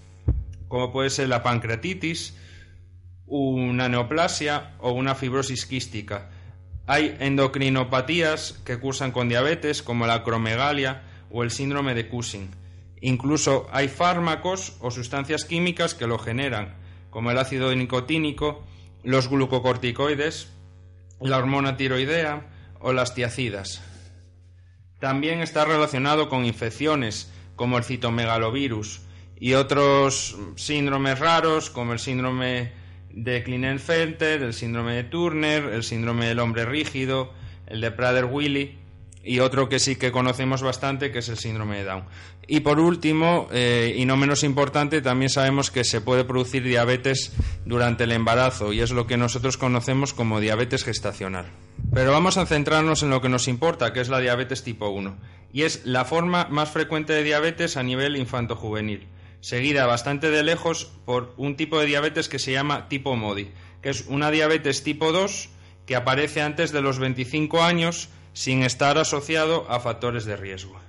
como 0.68 0.92
puede 0.92 1.10
ser 1.10 1.30
la 1.30 1.42
pancreatitis, 1.42 2.38
una 3.26 3.88
neoplasia 3.88 4.76
o 4.80 4.92
una 4.92 5.16
fibrosis 5.16 5.66
quística. 5.66 6.30
Hay 6.86 7.16
endocrinopatías 7.20 8.60
que 8.66 8.78
cursan 8.78 9.12
con 9.12 9.30
diabetes, 9.30 9.82
como 9.82 10.06
la 10.06 10.16
acromegalia, 10.16 11.04
o 11.30 11.44
el 11.44 11.52
síndrome 11.52 11.94
de 11.96 12.08
Cushing. 12.08 12.50
Incluso 13.02 13.68
hay 13.72 13.88
fármacos 13.88 14.76
o 14.82 14.92
sustancias 14.92 15.46
químicas 15.46 15.94
que 15.94 16.08
lo 16.08 16.20
generan, 16.20 16.76
como 17.10 17.32
el 17.32 17.38
ácido 17.38 17.74
nicotínico, 17.74 18.64
los 19.04 19.30
glucocorticoides, 19.30 20.52
la 21.22 21.38
hormona 21.38 21.78
tiroidea 21.78 22.48
o 22.80 22.94
las 22.94 23.14
tiacidas. 23.14 23.82
También 25.00 25.40
está 25.40 25.64
relacionado 25.66 26.28
con 26.28 26.46
infecciones 26.46 27.32
como 27.56 27.78
el 27.78 27.84
citomegalovirus 27.84 29.02
y 29.40 29.54
otros 29.54 30.38
síndromes 30.56 31.20
raros 31.20 31.70
como 31.70 31.94
el 31.94 32.00
síndrome 32.00 32.72
de 33.12 33.44
Klinefelter, 33.44 34.44
el 34.44 34.54
síndrome 34.54 34.96
de 34.96 35.04
Turner, 35.06 35.64
el 35.66 35.84
síndrome 35.84 36.28
del 36.28 36.40
hombre 36.40 36.66
rígido, 36.66 37.34
el 37.68 37.82
de 37.82 37.96
Prader-Willi 37.96 38.79
y 39.24 39.40
otro 39.40 39.68
que 39.68 39.80
sí 39.80 39.96
que 39.96 40.12
conocemos 40.12 40.62
bastante, 40.62 41.12
que 41.12 41.20
es 41.20 41.30
el 41.30 41.38
síndrome 41.38 41.78
de 41.78 41.84
Down. 41.84 42.04
Y 42.48 42.62
por 42.62 42.80
último, 42.80 43.48
eh, 43.52 43.94
y 43.98 44.06
no 44.06 44.18
menos 44.18 44.44
importante, 44.44 45.02
también 45.02 45.30
sabemos 45.30 45.72
que 45.72 45.84
se 45.84 46.02
puede 46.02 46.24
producir 46.24 46.64
diabetes 46.64 47.34
durante 47.66 48.06
el 48.06 48.12
embarazo, 48.12 48.74
y 48.74 48.82
es 48.82 48.92
lo 48.92 49.08
que 49.08 49.18
nosotros 49.18 49.58
conocemos 49.58 50.14
como 50.14 50.40
diabetes 50.40 50.84
gestacional. 50.84 51.48
Pero 51.94 52.12
vamos 52.12 52.38
a 52.38 52.46
centrarnos 52.46 53.04
en 53.04 53.10
lo 53.10 53.22
que 53.22 53.30
nos 53.30 53.48
importa, 53.48 53.94
que 53.94 54.00
es 54.00 54.10
la 54.10 54.20
diabetes 54.20 54.64
tipo 54.64 54.90
1, 54.90 55.18
y 55.52 55.64
es 55.64 55.86
la 55.86 56.06
forma 56.06 56.48
más 56.50 56.72
frecuente 56.72 57.14
de 57.14 57.24
diabetes 57.24 57.78
a 57.78 57.84
nivel 57.84 58.16
infanto-juvenil, 58.16 59.08
seguida 59.42 59.86
bastante 59.86 60.32
de 60.32 60.44
lejos 60.44 60.92
por 61.06 61.34
un 61.38 61.56
tipo 61.56 61.80
de 61.80 61.86
diabetes 61.86 62.30
que 62.30 62.40
se 62.40 62.52
llama 62.52 62.88
tipo 62.88 63.16
MODI, 63.16 63.52
que 63.82 63.90
es 63.90 64.06
una 64.08 64.32
diabetes 64.32 64.84
tipo 64.84 65.12
2 65.12 65.50
que 65.86 65.96
aparece 65.96 66.42
antes 66.42 66.72
de 66.72 66.82
los 66.82 67.00
25 67.00 67.64
años 67.64 68.10
sin 68.40 68.64
estar 68.64 68.98
asociado 68.98 69.70
a 69.70 69.82
factores 69.82 70.24
de 70.24 70.38
riesgo. 70.38 70.80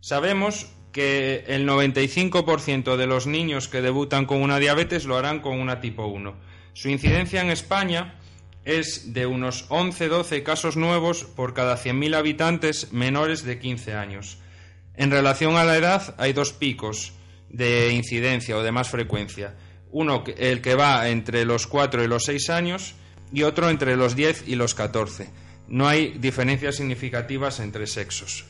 Sabemos 0.00 0.72
que 0.90 1.44
el 1.46 1.68
95% 1.68 2.96
de 2.96 3.06
los 3.06 3.26
niños 3.26 3.68
que 3.68 3.82
debutan 3.82 4.24
con 4.24 4.40
una 4.40 4.58
diabetes 4.58 5.04
lo 5.04 5.18
harán 5.18 5.40
con 5.40 5.60
una 5.60 5.82
tipo 5.82 6.06
1. 6.06 6.34
Su 6.72 6.88
incidencia 6.88 7.42
en 7.42 7.50
España 7.50 8.18
es 8.64 9.12
de 9.12 9.26
unos 9.26 9.68
11-12 9.68 10.42
casos 10.44 10.78
nuevos 10.78 11.24
por 11.24 11.52
cada 11.52 11.76
100.000 11.76 12.16
habitantes 12.16 12.90
menores 12.90 13.44
de 13.44 13.58
15 13.58 13.92
años. 13.92 14.38
En 14.96 15.10
relación 15.10 15.56
a 15.56 15.64
la 15.64 15.76
edad 15.76 16.14
hay 16.16 16.32
dos 16.32 16.54
picos 16.54 17.12
de 17.50 17.92
incidencia 17.92 18.56
o 18.56 18.62
de 18.62 18.72
más 18.72 18.88
frecuencia. 18.88 19.56
Uno, 19.90 20.24
el 20.38 20.62
que 20.62 20.74
va 20.74 21.10
entre 21.10 21.44
los 21.44 21.66
4 21.66 22.02
y 22.02 22.08
los 22.08 22.24
6 22.24 22.48
años, 22.48 22.94
y 23.30 23.42
otro 23.42 23.68
entre 23.68 23.94
los 23.96 24.16
10 24.16 24.48
y 24.48 24.54
los 24.54 24.74
14. 24.74 25.28
No 25.68 25.88
hay 25.88 26.18
diferencias 26.18 26.76
significativas 26.76 27.60
entre 27.60 27.86
sexos. 27.86 28.44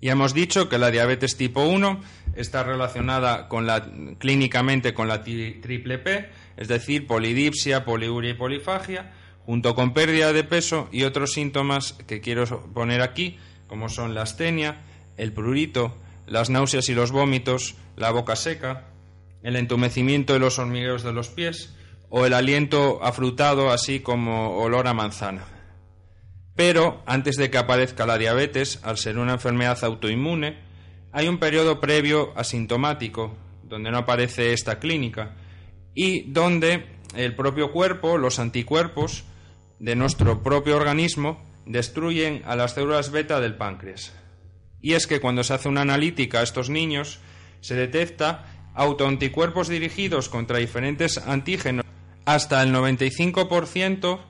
Ya 0.00 0.12
hemos 0.12 0.34
dicho 0.34 0.68
que 0.68 0.78
la 0.78 0.90
diabetes 0.90 1.36
tipo 1.36 1.62
1 1.62 2.00
está 2.36 2.62
relacionada 2.62 3.48
con 3.48 3.66
la, 3.66 3.88
clínicamente 4.18 4.92
con 4.92 5.08
la 5.08 5.22
triple 5.22 5.98
P, 5.98 6.28
es 6.56 6.68
decir, 6.68 7.06
polidipsia, 7.06 7.84
poliuria 7.84 8.32
y 8.32 8.34
polifagia, 8.34 9.12
junto 9.46 9.74
con 9.74 9.94
pérdida 9.94 10.32
de 10.32 10.44
peso 10.44 10.88
y 10.92 11.04
otros 11.04 11.32
síntomas 11.32 11.94
que 12.06 12.20
quiero 12.20 12.44
poner 12.74 13.00
aquí, 13.00 13.38
como 13.68 13.88
son 13.88 14.14
la 14.14 14.22
astenia, 14.22 14.82
el 15.16 15.32
prurito, 15.32 15.96
las 16.26 16.50
náuseas 16.50 16.88
y 16.88 16.94
los 16.94 17.10
vómitos, 17.10 17.76
la 17.96 18.10
boca 18.10 18.36
seca, 18.36 18.84
el 19.42 19.56
entumecimiento 19.56 20.34
de 20.34 20.40
los 20.40 20.58
hormigueos 20.58 21.04
de 21.04 21.12
los 21.12 21.28
pies 21.28 21.74
o 22.10 22.26
el 22.26 22.34
aliento 22.34 23.02
afrutado, 23.02 23.70
así 23.70 24.00
como 24.00 24.58
olor 24.58 24.88
a 24.88 24.94
manzana. 24.94 25.55
Pero 26.56 27.02
antes 27.06 27.36
de 27.36 27.50
que 27.50 27.58
aparezca 27.58 28.06
la 28.06 28.18
diabetes, 28.18 28.80
al 28.82 28.96
ser 28.96 29.18
una 29.18 29.34
enfermedad 29.34 29.78
autoinmune, 29.84 30.58
hay 31.12 31.28
un 31.28 31.38
periodo 31.38 31.80
previo 31.80 32.32
asintomático, 32.34 33.36
donde 33.62 33.90
no 33.90 33.98
aparece 33.98 34.52
esta 34.52 34.78
clínica, 34.78 35.36
y 35.94 36.30
donde 36.30 36.86
el 37.14 37.34
propio 37.34 37.72
cuerpo, 37.72 38.16
los 38.16 38.38
anticuerpos 38.38 39.24
de 39.78 39.96
nuestro 39.96 40.42
propio 40.42 40.76
organismo, 40.76 41.42
destruyen 41.66 42.42
a 42.46 42.56
las 42.56 42.72
células 42.72 43.10
beta 43.10 43.40
del 43.40 43.56
páncreas. 43.56 44.12
Y 44.80 44.94
es 44.94 45.06
que 45.06 45.20
cuando 45.20 45.44
se 45.44 45.52
hace 45.52 45.68
una 45.68 45.82
analítica 45.82 46.40
a 46.40 46.42
estos 46.42 46.70
niños, 46.70 47.18
se 47.60 47.74
detecta 47.74 48.70
autoanticuerpos 48.74 49.68
dirigidos 49.68 50.28
contra 50.28 50.58
diferentes 50.58 51.18
antígenos 51.18 51.84
hasta 52.24 52.62
el 52.62 52.72
95% 52.72 54.20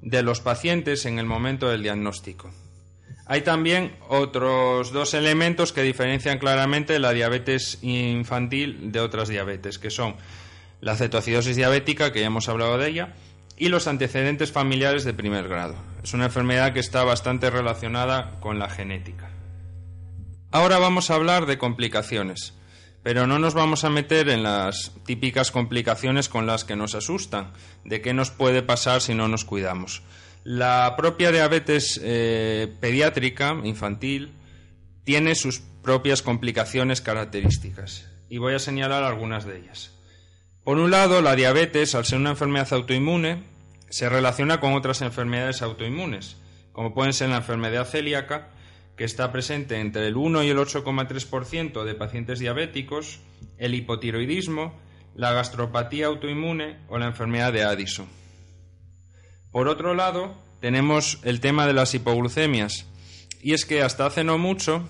de 0.00 0.22
los 0.22 0.40
pacientes 0.40 1.06
en 1.06 1.18
el 1.18 1.26
momento 1.26 1.68
del 1.68 1.82
diagnóstico. 1.82 2.50
Hay 3.26 3.40
también 3.40 3.96
otros 4.08 4.92
dos 4.92 5.14
elementos 5.14 5.72
que 5.72 5.82
diferencian 5.82 6.38
claramente 6.38 6.98
la 6.98 7.12
diabetes 7.12 7.78
infantil 7.82 8.92
de 8.92 9.00
otras 9.00 9.28
diabetes, 9.28 9.78
que 9.78 9.90
son 9.90 10.16
la 10.80 10.96
cetoacidosis 10.96 11.56
diabética, 11.56 12.12
que 12.12 12.20
ya 12.20 12.26
hemos 12.26 12.48
hablado 12.50 12.76
de 12.76 12.90
ella, 12.90 13.14
y 13.56 13.68
los 13.68 13.86
antecedentes 13.86 14.52
familiares 14.52 15.04
de 15.04 15.14
primer 15.14 15.48
grado. 15.48 15.76
Es 16.02 16.12
una 16.12 16.26
enfermedad 16.26 16.74
que 16.74 16.80
está 16.80 17.02
bastante 17.04 17.48
relacionada 17.48 18.38
con 18.40 18.58
la 18.58 18.68
genética. 18.68 19.30
Ahora 20.50 20.78
vamos 20.78 21.10
a 21.10 21.14
hablar 21.14 21.46
de 21.46 21.56
complicaciones, 21.56 22.54
pero 23.04 23.26
no 23.26 23.38
nos 23.38 23.52
vamos 23.52 23.84
a 23.84 23.90
meter 23.90 24.30
en 24.30 24.42
las 24.42 24.92
típicas 25.04 25.50
complicaciones 25.50 26.30
con 26.30 26.46
las 26.46 26.64
que 26.64 26.74
nos 26.74 26.94
asustan, 26.94 27.52
de 27.84 28.00
qué 28.00 28.14
nos 28.14 28.30
puede 28.30 28.62
pasar 28.62 29.02
si 29.02 29.14
no 29.14 29.28
nos 29.28 29.44
cuidamos. 29.44 30.02
La 30.42 30.94
propia 30.96 31.30
diabetes 31.30 32.00
eh, 32.02 32.66
pediátrica, 32.80 33.56
infantil, 33.62 34.32
tiene 35.04 35.34
sus 35.34 35.60
propias 35.82 36.22
complicaciones 36.22 37.02
características 37.02 38.08
y 38.30 38.38
voy 38.38 38.54
a 38.54 38.58
señalar 38.58 39.04
algunas 39.04 39.44
de 39.44 39.58
ellas. 39.58 39.92
Por 40.64 40.78
un 40.78 40.90
lado, 40.90 41.20
la 41.20 41.36
diabetes, 41.36 41.94
al 41.94 42.06
ser 42.06 42.18
una 42.18 42.30
enfermedad 42.30 42.72
autoinmune, 42.72 43.42
se 43.90 44.08
relaciona 44.08 44.60
con 44.60 44.72
otras 44.72 45.02
enfermedades 45.02 45.60
autoinmunes, 45.60 46.38
como 46.72 46.94
pueden 46.94 47.12
ser 47.12 47.28
la 47.28 47.36
enfermedad 47.36 47.86
celíaca, 47.86 48.48
que 48.96 49.04
está 49.04 49.32
presente 49.32 49.80
entre 49.80 50.06
el 50.06 50.16
1 50.16 50.44
y 50.44 50.50
el 50.50 50.58
8,3% 50.58 51.84
de 51.84 51.94
pacientes 51.94 52.38
diabéticos, 52.38 53.20
el 53.58 53.74
hipotiroidismo, 53.74 54.78
la 55.14 55.32
gastropatía 55.32 56.06
autoinmune 56.06 56.78
o 56.88 56.98
la 56.98 57.06
enfermedad 57.06 57.52
de 57.52 57.64
Addison. 57.64 58.06
Por 59.50 59.68
otro 59.68 59.94
lado, 59.94 60.34
tenemos 60.60 61.20
el 61.24 61.40
tema 61.40 61.66
de 61.66 61.74
las 61.74 61.94
hipoglucemias. 61.94 62.86
Y 63.42 63.52
es 63.52 63.66
que 63.66 63.82
hasta 63.82 64.06
hace 64.06 64.24
no 64.24 64.38
mucho 64.38 64.88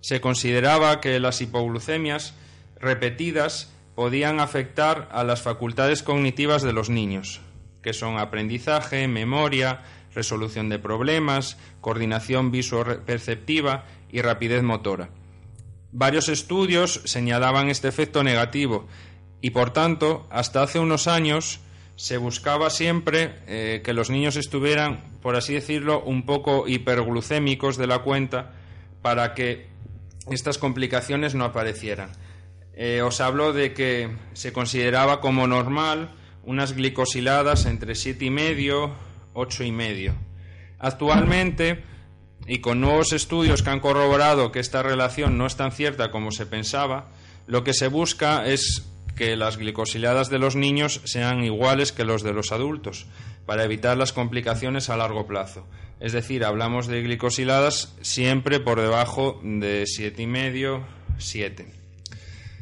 se 0.00 0.20
consideraba 0.20 1.00
que 1.00 1.18
las 1.18 1.40
hipoglucemias 1.40 2.34
repetidas 2.80 3.72
podían 3.94 4.38
afectar 4.38 5.08
a 5.10 5.24
las 5.24 5.42
facultades 5.42 6.04
cognitivas 6.04 6.62
de 6.62 6.72
los 6.72 6.88
niños, 6.88 7.40
que 7.82 7.92
son 7.92 8.16
aprendizaje, 8.16 9.08
memoria, 9.08 9.82
resolución 10.14 10.68
de 10.68 10.78
problemas, 10.78 11.58
coordinación 11.80 12.50
visoperceptiva 12.50 13.84
y 14.10 14.22
rapidez 14.22 14.62
motora. 14.62 15.10
Varios 15.92 16.28
estudios 16.28 17.00
señalaban 17.04 17.68
este 17.68 17.88
efecto 17.88 18.22
negativo 18.22 18.86
y, 19.40 19.50
por 19.50 19.72
tanto, 19.72 20.26
hasta 20.30 20.62
hace 20.62 20.78
unos 20.78 21.08
años 21.08 21.60
se 21.96 22.16
buscaba 22.16 22.70
siempre 22.70 23.34
eh, 23.46 23.82
que 23.84 23.92
los 23.92 24.10
niños 24.10 24.36
estuvieran, 24.36 25.02
por 25.20 25.34
así 25.34 25.54
decirlo, 25.54 26.02
un 26.02 26.24
poco 26.24 26.68
hiperglucémicos 26.68 27.76
de 27.76 27.86
la 27.86 28.00
cuenta 28.00 28.52
para 29.02 29.34
que 29.34 29.66
estas 30.30 30.58
complicaciones 30.58 31.34
no 31.34 31.44
aparecieran. 31.44 32.10
Eh, 32.74 33.02
os 33.02 33.20
hablo 33.20 33.52
de 33.52 33.72
que 33.72 34.10
se 34.34 34.52
consideraba 34.52 35.20
como 35.20 35.48
normal 35.48 36.10
unas 36.44 36.74
glicosiladas 36.74 37.66
entre 37.66 37.96
siete 37.96 38.26
y 38.26 38.30
medio, 38.30 38.92
ocho 39.34 39.64
y 39.64 39.72
medio. 39.72 40.14
Actualmente, 40.78 41.84
y 42.46 42.58
con 42.58 42.80
nuevos 42.80 43.12
estudios 43.12 43.62
que 43.62 43.70
han 43.70 43.80
corroborado 43.80 44.52
que 44.52 44.60
esta 44.60 44.82
relación 44.82 45.36
no 45.38 45.46
es 45.46 45.56
tan 45.56 45.72
cierta 45.72 46.10
como 46.10 46.30
se 46.30 46.46
pensaba, 46.46 47.08
lo 47.46 47.64
que 47.64 47.74
se 47.74 47.88
busca 47.88 48.46
es 48.46 48.88
que 49.16 49.36
las 49.36 49.56
glicosiladas 49.56 50.30
de 50.30 50.38
los 50.38 50.54
niños 50.54 51.00
sean 51.04 51.42
iguales 51.42 51.92
que 51.92 52.04
los 52.04 52.22
de 52.22 52.32
los 52.32 52.52
adultos, 52.52 53.06
para 53.46 53.64
evitar 53.64 53.96
las 53.96 54.12
complicaciones 54.12 54.90
a 54.90 54.96
largo 54.96 55.26
plazo. 55.26 55.66
Es 56.00 56.12
decir, 56.12 56.44
hablamos 56.44 56.86
de 56.86 57.02
glicosiladas 57.02 57.96
siempre 58.00 58.60
por 58.60 58.80
debajo 58.80 59.40
de 59.42 59.82
7,5, 59.82 60.84
7. 61.18 61.66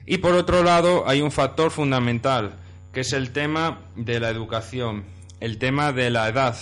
Y 0.06 0.18
por 0.18 0.34
otro 0.34 0.62
lado, 0.62 1.06
hay 1.06 1.20
un 1.20 1.30
factor 1.30 1.70
fundamental, 1.70 2.56
que 2.92 3.00
es 3.00 3.12
el 3.12 3.32
tema 3.32 3.80
de 3.94 4.20
la 4.20 4.30
educación, 4.30 5.04
el 5.40 5.58
tema 5.58 5.92
de 5.92 6.10
la 6.10 6.28
edad 6.28 6.56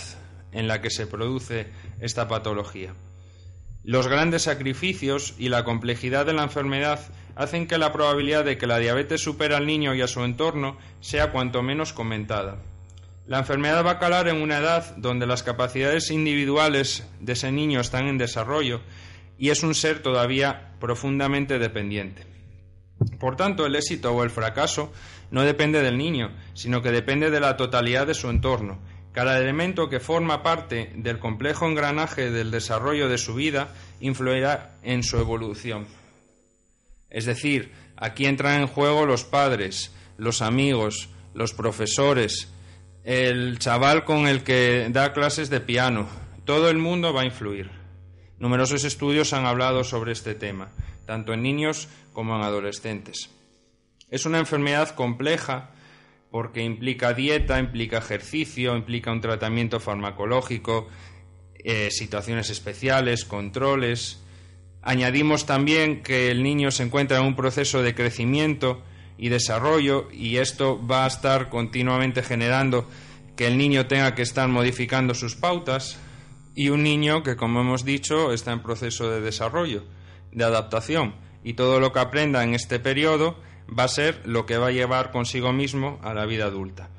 en 0.51 0.67
la 0.67 0.81
que 0.81 0.89
se 0.89 1.07
produce 1.07 1.67
esta 1.99 2.27
patología. 2.27 2.93
Los 3.83 4.07
grandes 4.07 4.43
sacrificios 4.43 5.35
y 5.37 5.49
la 5.49 5.63
complejidad 5.63 6.25
de 6.25 6.33
la 6.33 6.43
enfermedad 6.43 6.99
hacen 7.35 7.67
que 7.67 7.77
la 7.77 7.93
probabilidad 7.93 8.43
de 8.43 8.57
que 8.57 8.67
la 8.67 8.79
diabetes 8.79 9.21
supere 9.21 9.55
al 9.55 9.67
niño 9.67 9.93
y 9.93 10.01
a 10.01 10.07
su 10.07 10.23
entorno 10.23 10.77
sea 11.01 11.31
cuanto 11.31 11.61
menos 11.61 11.93
comentada. 11.93 12.57
La 13.27 13.39
enfermedad 13.39 13.85
va 13.85 13.91
a 13.91 13.99
calar 13.99 14.27
en 14.27 14.41
una 14.41 14.57
edad 14.57 14.95
donde 14.97 15.27
las 15.27 15.43
capacidades 15.43 16.11
individuales 16.11 17.07
de 17.19 17.33
ese 17.33 17.51
niño 17.51 17.79
están 17.79 18.07
en 18.07 18.17
desarrollo 18.17 18.81
y 19.37 19.49
es 19.49 19.63
un 19.63 19.75
ser 19.75 20.01
todavía 20.01 20.73
profundamente 20.79 21.59
dependiente. 21.59 22.34
Por 23.19 23.35
tanto, 23.35 23.65
el 23.65 23.75
éxito 23.75 24.13
o 24.13 24.23
el 24.23 24.29
fracaso 24.29 24.91
no 25.31 25.43
depende 25.43 25.81
del 25.81 25.97
niño, 25.97 26.31
sino 26.53 26.81
que 26.81 26.91
depende 26.91 27.29
de 27.29 27.39
la 27.39 27.57
totalidad 27.57 28.07
de 28.07 28.13
su 28.13 28.29
entorno 28.29 28.79
cada 29.15 29.39
elemento 29.39 29.87
que 29.87 30.01
forma 30.01 30.43
parte 30.43 30.91
del 30.93 31.19
complejo 31.19 31.65
engranaje 31.65 32.31
del 32.31 32.51
desarrollo 32.51 33.07
de 33.07 33.17
su 33.17 33.33
vida 33.33 33.69
influirá 34.01 34.75
en 34.83 35.03
su 35.03 35.17
evolución. 35.17 35.87
Es 37.09 37.23
decir, 37.23 37.71
aquí 37.95 38.25
entran 38.25 38.59
en 38.59 38.67
juego 38.67 39.05
los 39.05 39.23
padres, 39.23 39.93
los 40.17 40.41
amigos, 40.41 41.07
los 41.33 41.53
profesores, 41.53 42.51
el 43.05 43.57
chaval 43.57 44.03
con 44.03 44.27
el 44.27 44.43
que 44.43 44.89
da 44.89 45.13
clases 45.13 45.49
de 45.49 45.61
piano. 45.61 46.09
Todo 46.43 46.69
el 46.69 46.77
mundo 46.77 47.13
va 47.13 47.21
a 47.21 47.25
influir. 47.25 47.71
Numerosos 48.37 48.83
estudios 48.83 49.31
han 49.31 49.45
hablado 49.45 49.85
sobre 49.85 50.11
este 50.11 50.35
tema, 50.35 50.71
tanto 51.05 51.33
en 51.33 51.41
niños 51.41 51.87
como 52.13 52.35
en 52.35 52.43
adolescentes. 52.43 53.29
Es 54.09 54.25
una 54.25 54.39
enfermedad 54.39 54.95
compleja 54.95 55.71
porque 56.31 56.63
implica 56.63 57.13
dieta, 57.13 57.59
implica 57.59 57.97
ejercicio, 57.97 58.75
implica 58.75 59.11
un 59.11 59.21
tratamiento 59.21 59.79
farmacológico, 59.79 60.87
eh, 61.63 61.89
situaciones 61.91 62.49
especiales, 62.49 63.25
controles. 63.25 64.21
Añadimos 64.81 65.45
también 65.45 66.03
que 66.03 66.29
el 66.29 66.43
niño 66.43 66.71
se 66.71 66.83
encuentra 66.83 67.19
en 67.19 67.25
un 67.25 67.35
proceso 67.35 67.81
de 67.81 67.95
crecimiento 67.95 68.83
y 69.17 69.29
desarrollo 69.29 70.09
y 70.11 70.37
esto 70.37 70.85
va 70.85 71.05
a 71.05 71.07
estar 71.07 71.49
continuamente 71.49 72.21
generando 72.21 72.87
que 73.35 73.47
el 73.47 73.57
niño 73.57 73.87
tenga 73.87 74.13
que 74.15 74.21
estar 74.21 74.47
modificando 74.47 75.13
sus 75.13 75.35
pautas 75.35 75.97
y 76.53 76.69
un 76.69 76.83
niño 76.83 77.23
que, 77.23 77.35
como 77.35 77.61
hemos 77.61 77.83
dicho, 77.83 78.31
está 78.31 78.53
en 78.53 78.61
proceso 78.61 79.09
de 79.09 79.21
desarrollo, 79.21 79.83
de 80.35 80.43
adaptación 80.43 81.15
y 81.43 81.53
todo 81.53 81.79
lo 81.79 81.91
que 81.91 81.99
aprenda 81.99 82.43
en 82.43 82.53
este 82.53 82.79
periodo 82.79 83.39
va 83.67 83.85
a 83.85 83.87
ser 83.87 84.21
lo 84.25 84.45
que 84.45 84.57
va 84.57 84.67
a 84.67 84.71
llevar 84.71 85.11
consigo 85.11 85.51
mismo 85.53 85.99
a 86.03 86.13
la 86.13 86.25
vida 86.25 86.45
adulta, 86.45 86.89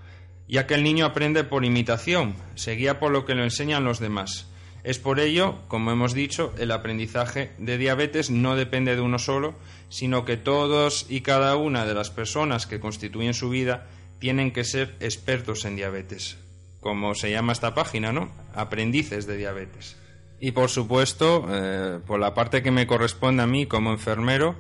ya 0.49 0.67
que 0.67 0.75
el 0.75 0.83
niño 0.83 1.05
aprende 1.07 1.45
por 1.45 1.65
imitación, 1.65 2.35
se 2.57 2.73
guía 2.73 2.99
por 2.99 3.13
lo 3.13 3.25
que 3.25 3.35
le 3.35 3.45
enseñan 3.45 3.85
los 3.85 4.01
demás. 4.01 4.49
Es 4.83 4.99
por 4.99 5.19
ello, 5.19 5.57
como 5.67 5.91
hemos 5.91 6.15
dicho, 6.15 6.55
el 6.59 6.71
aprendizaje 6.71 7.51
de 7.59 7.77
diabetes 7.77 8.31
no 8.31 8.55
depende 8.55 8.95
de 8.95 9.03
uno 9.03 9.19
solo, 9.19 9.55
sino 9.89 10.25
que 10.25 10.37
todos 10.37 11.07
y 11.09 11.21
cada 11.23 11.57
una 11.57 11.85
de 11.85 11.95
las 11.95 12.11
personas 12.11 12.67
que 12.67 12.81
constituyen 12.81 13.35
su 13.35 13.51
vida 13.51 13.89
tienen 14.21 14.53
que 14.53 14.65
ser 14.65 14.95
expertos 15.01 15.65
en 15.65 15.77
diabetes, 15.77 16.39
como 16.81 17.15
se 17.17 17.33
llama 17.33 17.53
esta 17.53 17.75
página, 17.75 18.13
¿no? 18.13 18.31
Aprendices 18.55 19.27
de 19.27 19.37
diabetes. 19.37 19.97
Y 20.39 20.53
por 20.53 20.69
supuesto, 20.69 21.47
eh, 21.49 22.01
por 22.07 22.21
la 22.21 22.35
parte 22.35 22.63
que 22.63 22.71
me 22.71 22.87
corresponde 22.87 23.43
a 23.43 23.47
mí 23.47 23.67
como 23.67 23.91
enfermero, 23.91 24.55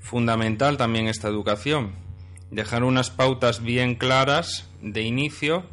fundamental 0.00 0.76
también 0.76 1.08
esta 1.08 1.28
educación. 1.28 1.94
Dejar 2.50 2.84
unas 2.84 3.10
pautas 3.10 3.62
bien 3.62 3.94
claras 3.94 4.68
de 4.80 5.02
inicio 5.02 5.64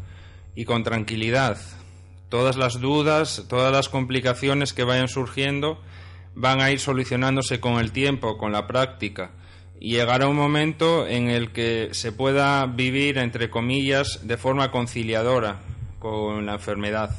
y 0.56 0.65
con 0.65 0.84
tranquilidad. 0.84 1.58
Todas 2.30 2.58
las 2.58 2.80
dudas, 2.80 3.46
todas 3.48 3.72
las 3.72 3.89
complicaciones 3.89 4.74
que 4.74 4.84
vayan 4.84 5.08
surgiendo 5.08 5.80
van 6.36 6.62
a 6.62 6.72
ir 6.72 6.80
solucionándose 6.80 7.60
con 7.60 7.80
el 7.80 7.91
tiempo, 7.91 8.38
con 8.38 8.52
la 8.52 8.67
práctica. 8.67 9.32
Y 9.80 9.91
llegará 9.91 10.28
un 10.28 10.36
momento 10.36 11.08
en 11.08 11.30
el 11.30 11.52
que 11.52 11.89
se 11.91 12.12
pueda 12.12 12.65
vivir, 12.65 13.17
entre 13.17 13.50
comillas, 13.50 14.22
de 14.24 14.38
forma 14.38 14.72
conciliadora 14.72 15.62
con 16.00 16.46
la 16.46 16.54
enfermedad. 16.54 17.15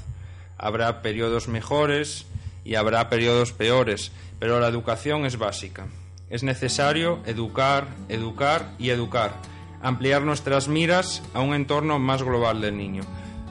Habrá 0.58 1.02
periodos 1.02 1.48
mejores 1.48 2.26
y 2.64 2.76
habrá 2.76 3.08
periodos 3.08 3.52
peores, 3.52 4.12
pero 4.38 4.60
la 4.60 4.68
educación 4.68 5.26
es 5.26 5.38
básica. 5.38 5.86
Es 6.30 6.42
necesario 6.42 7.20
educar, 7.26 7.88
educar 8.08 8.72
y 8.78 8.90
educar, 8.90 9.34
ampliar 9.82 10.22
nuestras 10.22 10.68
miras 10.68 11.22
a 11.34 11.40
un 11.40 11.54
entorno 11.54 11.98
más 11.98 12.22
global 12.22 12.60
del 12.60 12.76
niño. 12.76 13.02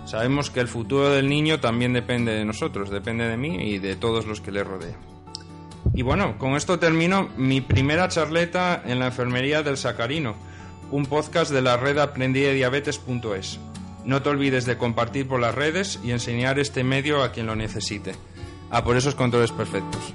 Sabemos 0.06 0.50
que 0.50 0.60
el 0.60 0.68
futuro 0.68 1.10
del 1.10 1.30
niño 1.30 1.60
también 1.60 1.94
depende 1.94 2.34
de 2.34 2.44
nosotros, 2.44 2.89
depende 2.89 3.28
de 3.28 3.38
mí 3.38 3.70
y 3.70 3.78
de 3.78 3.96
todos 3.96 4.26
los 4.26 4.42
que 4.42 4.52
le 4.52 4.63
rodean. 4.63 4.98
Y 5.94 6.02
bueno, 6.02 6.38
con 6.38 6.56
esto 6.56 6.80
termino 6.80 7.30
mi 7.38 7.62
primera 7.62 8.08
charleta 8.08 8.82
en 8.86 9.00
la 9.00 9.08
enfermería 9.08 9.63
del 9.63 9.78
Sacarino, 9.78 10.36
un 10.92 11.06
podcast 11.06 11.52
de 11.52 11.62
la 11.62 11.78
red 11.78 11.98
aprendidediabetes.es. 12.00 13.60
No 14.06 14.22
te 14.22 14.30
olvides 14.30 14.66
de 14.66 14.78
compartir 14.78 15.28
por 15.28 15.39
las 15.39 15.56
redes 15.56 16.00
y 16.04 16.12
enseñar 16.12 16.60
este 16.60 16.84
medio 16.84 17.24
a 17.24 17.32
quien 17.32 17.46
lo 17.46 17.56
necesite. 17.56 18.16
A 18.70 18.84
por 18.84 18.98
esos 18.98 19.16
controles 19.16 19.52
perfectos. 19.52 20.13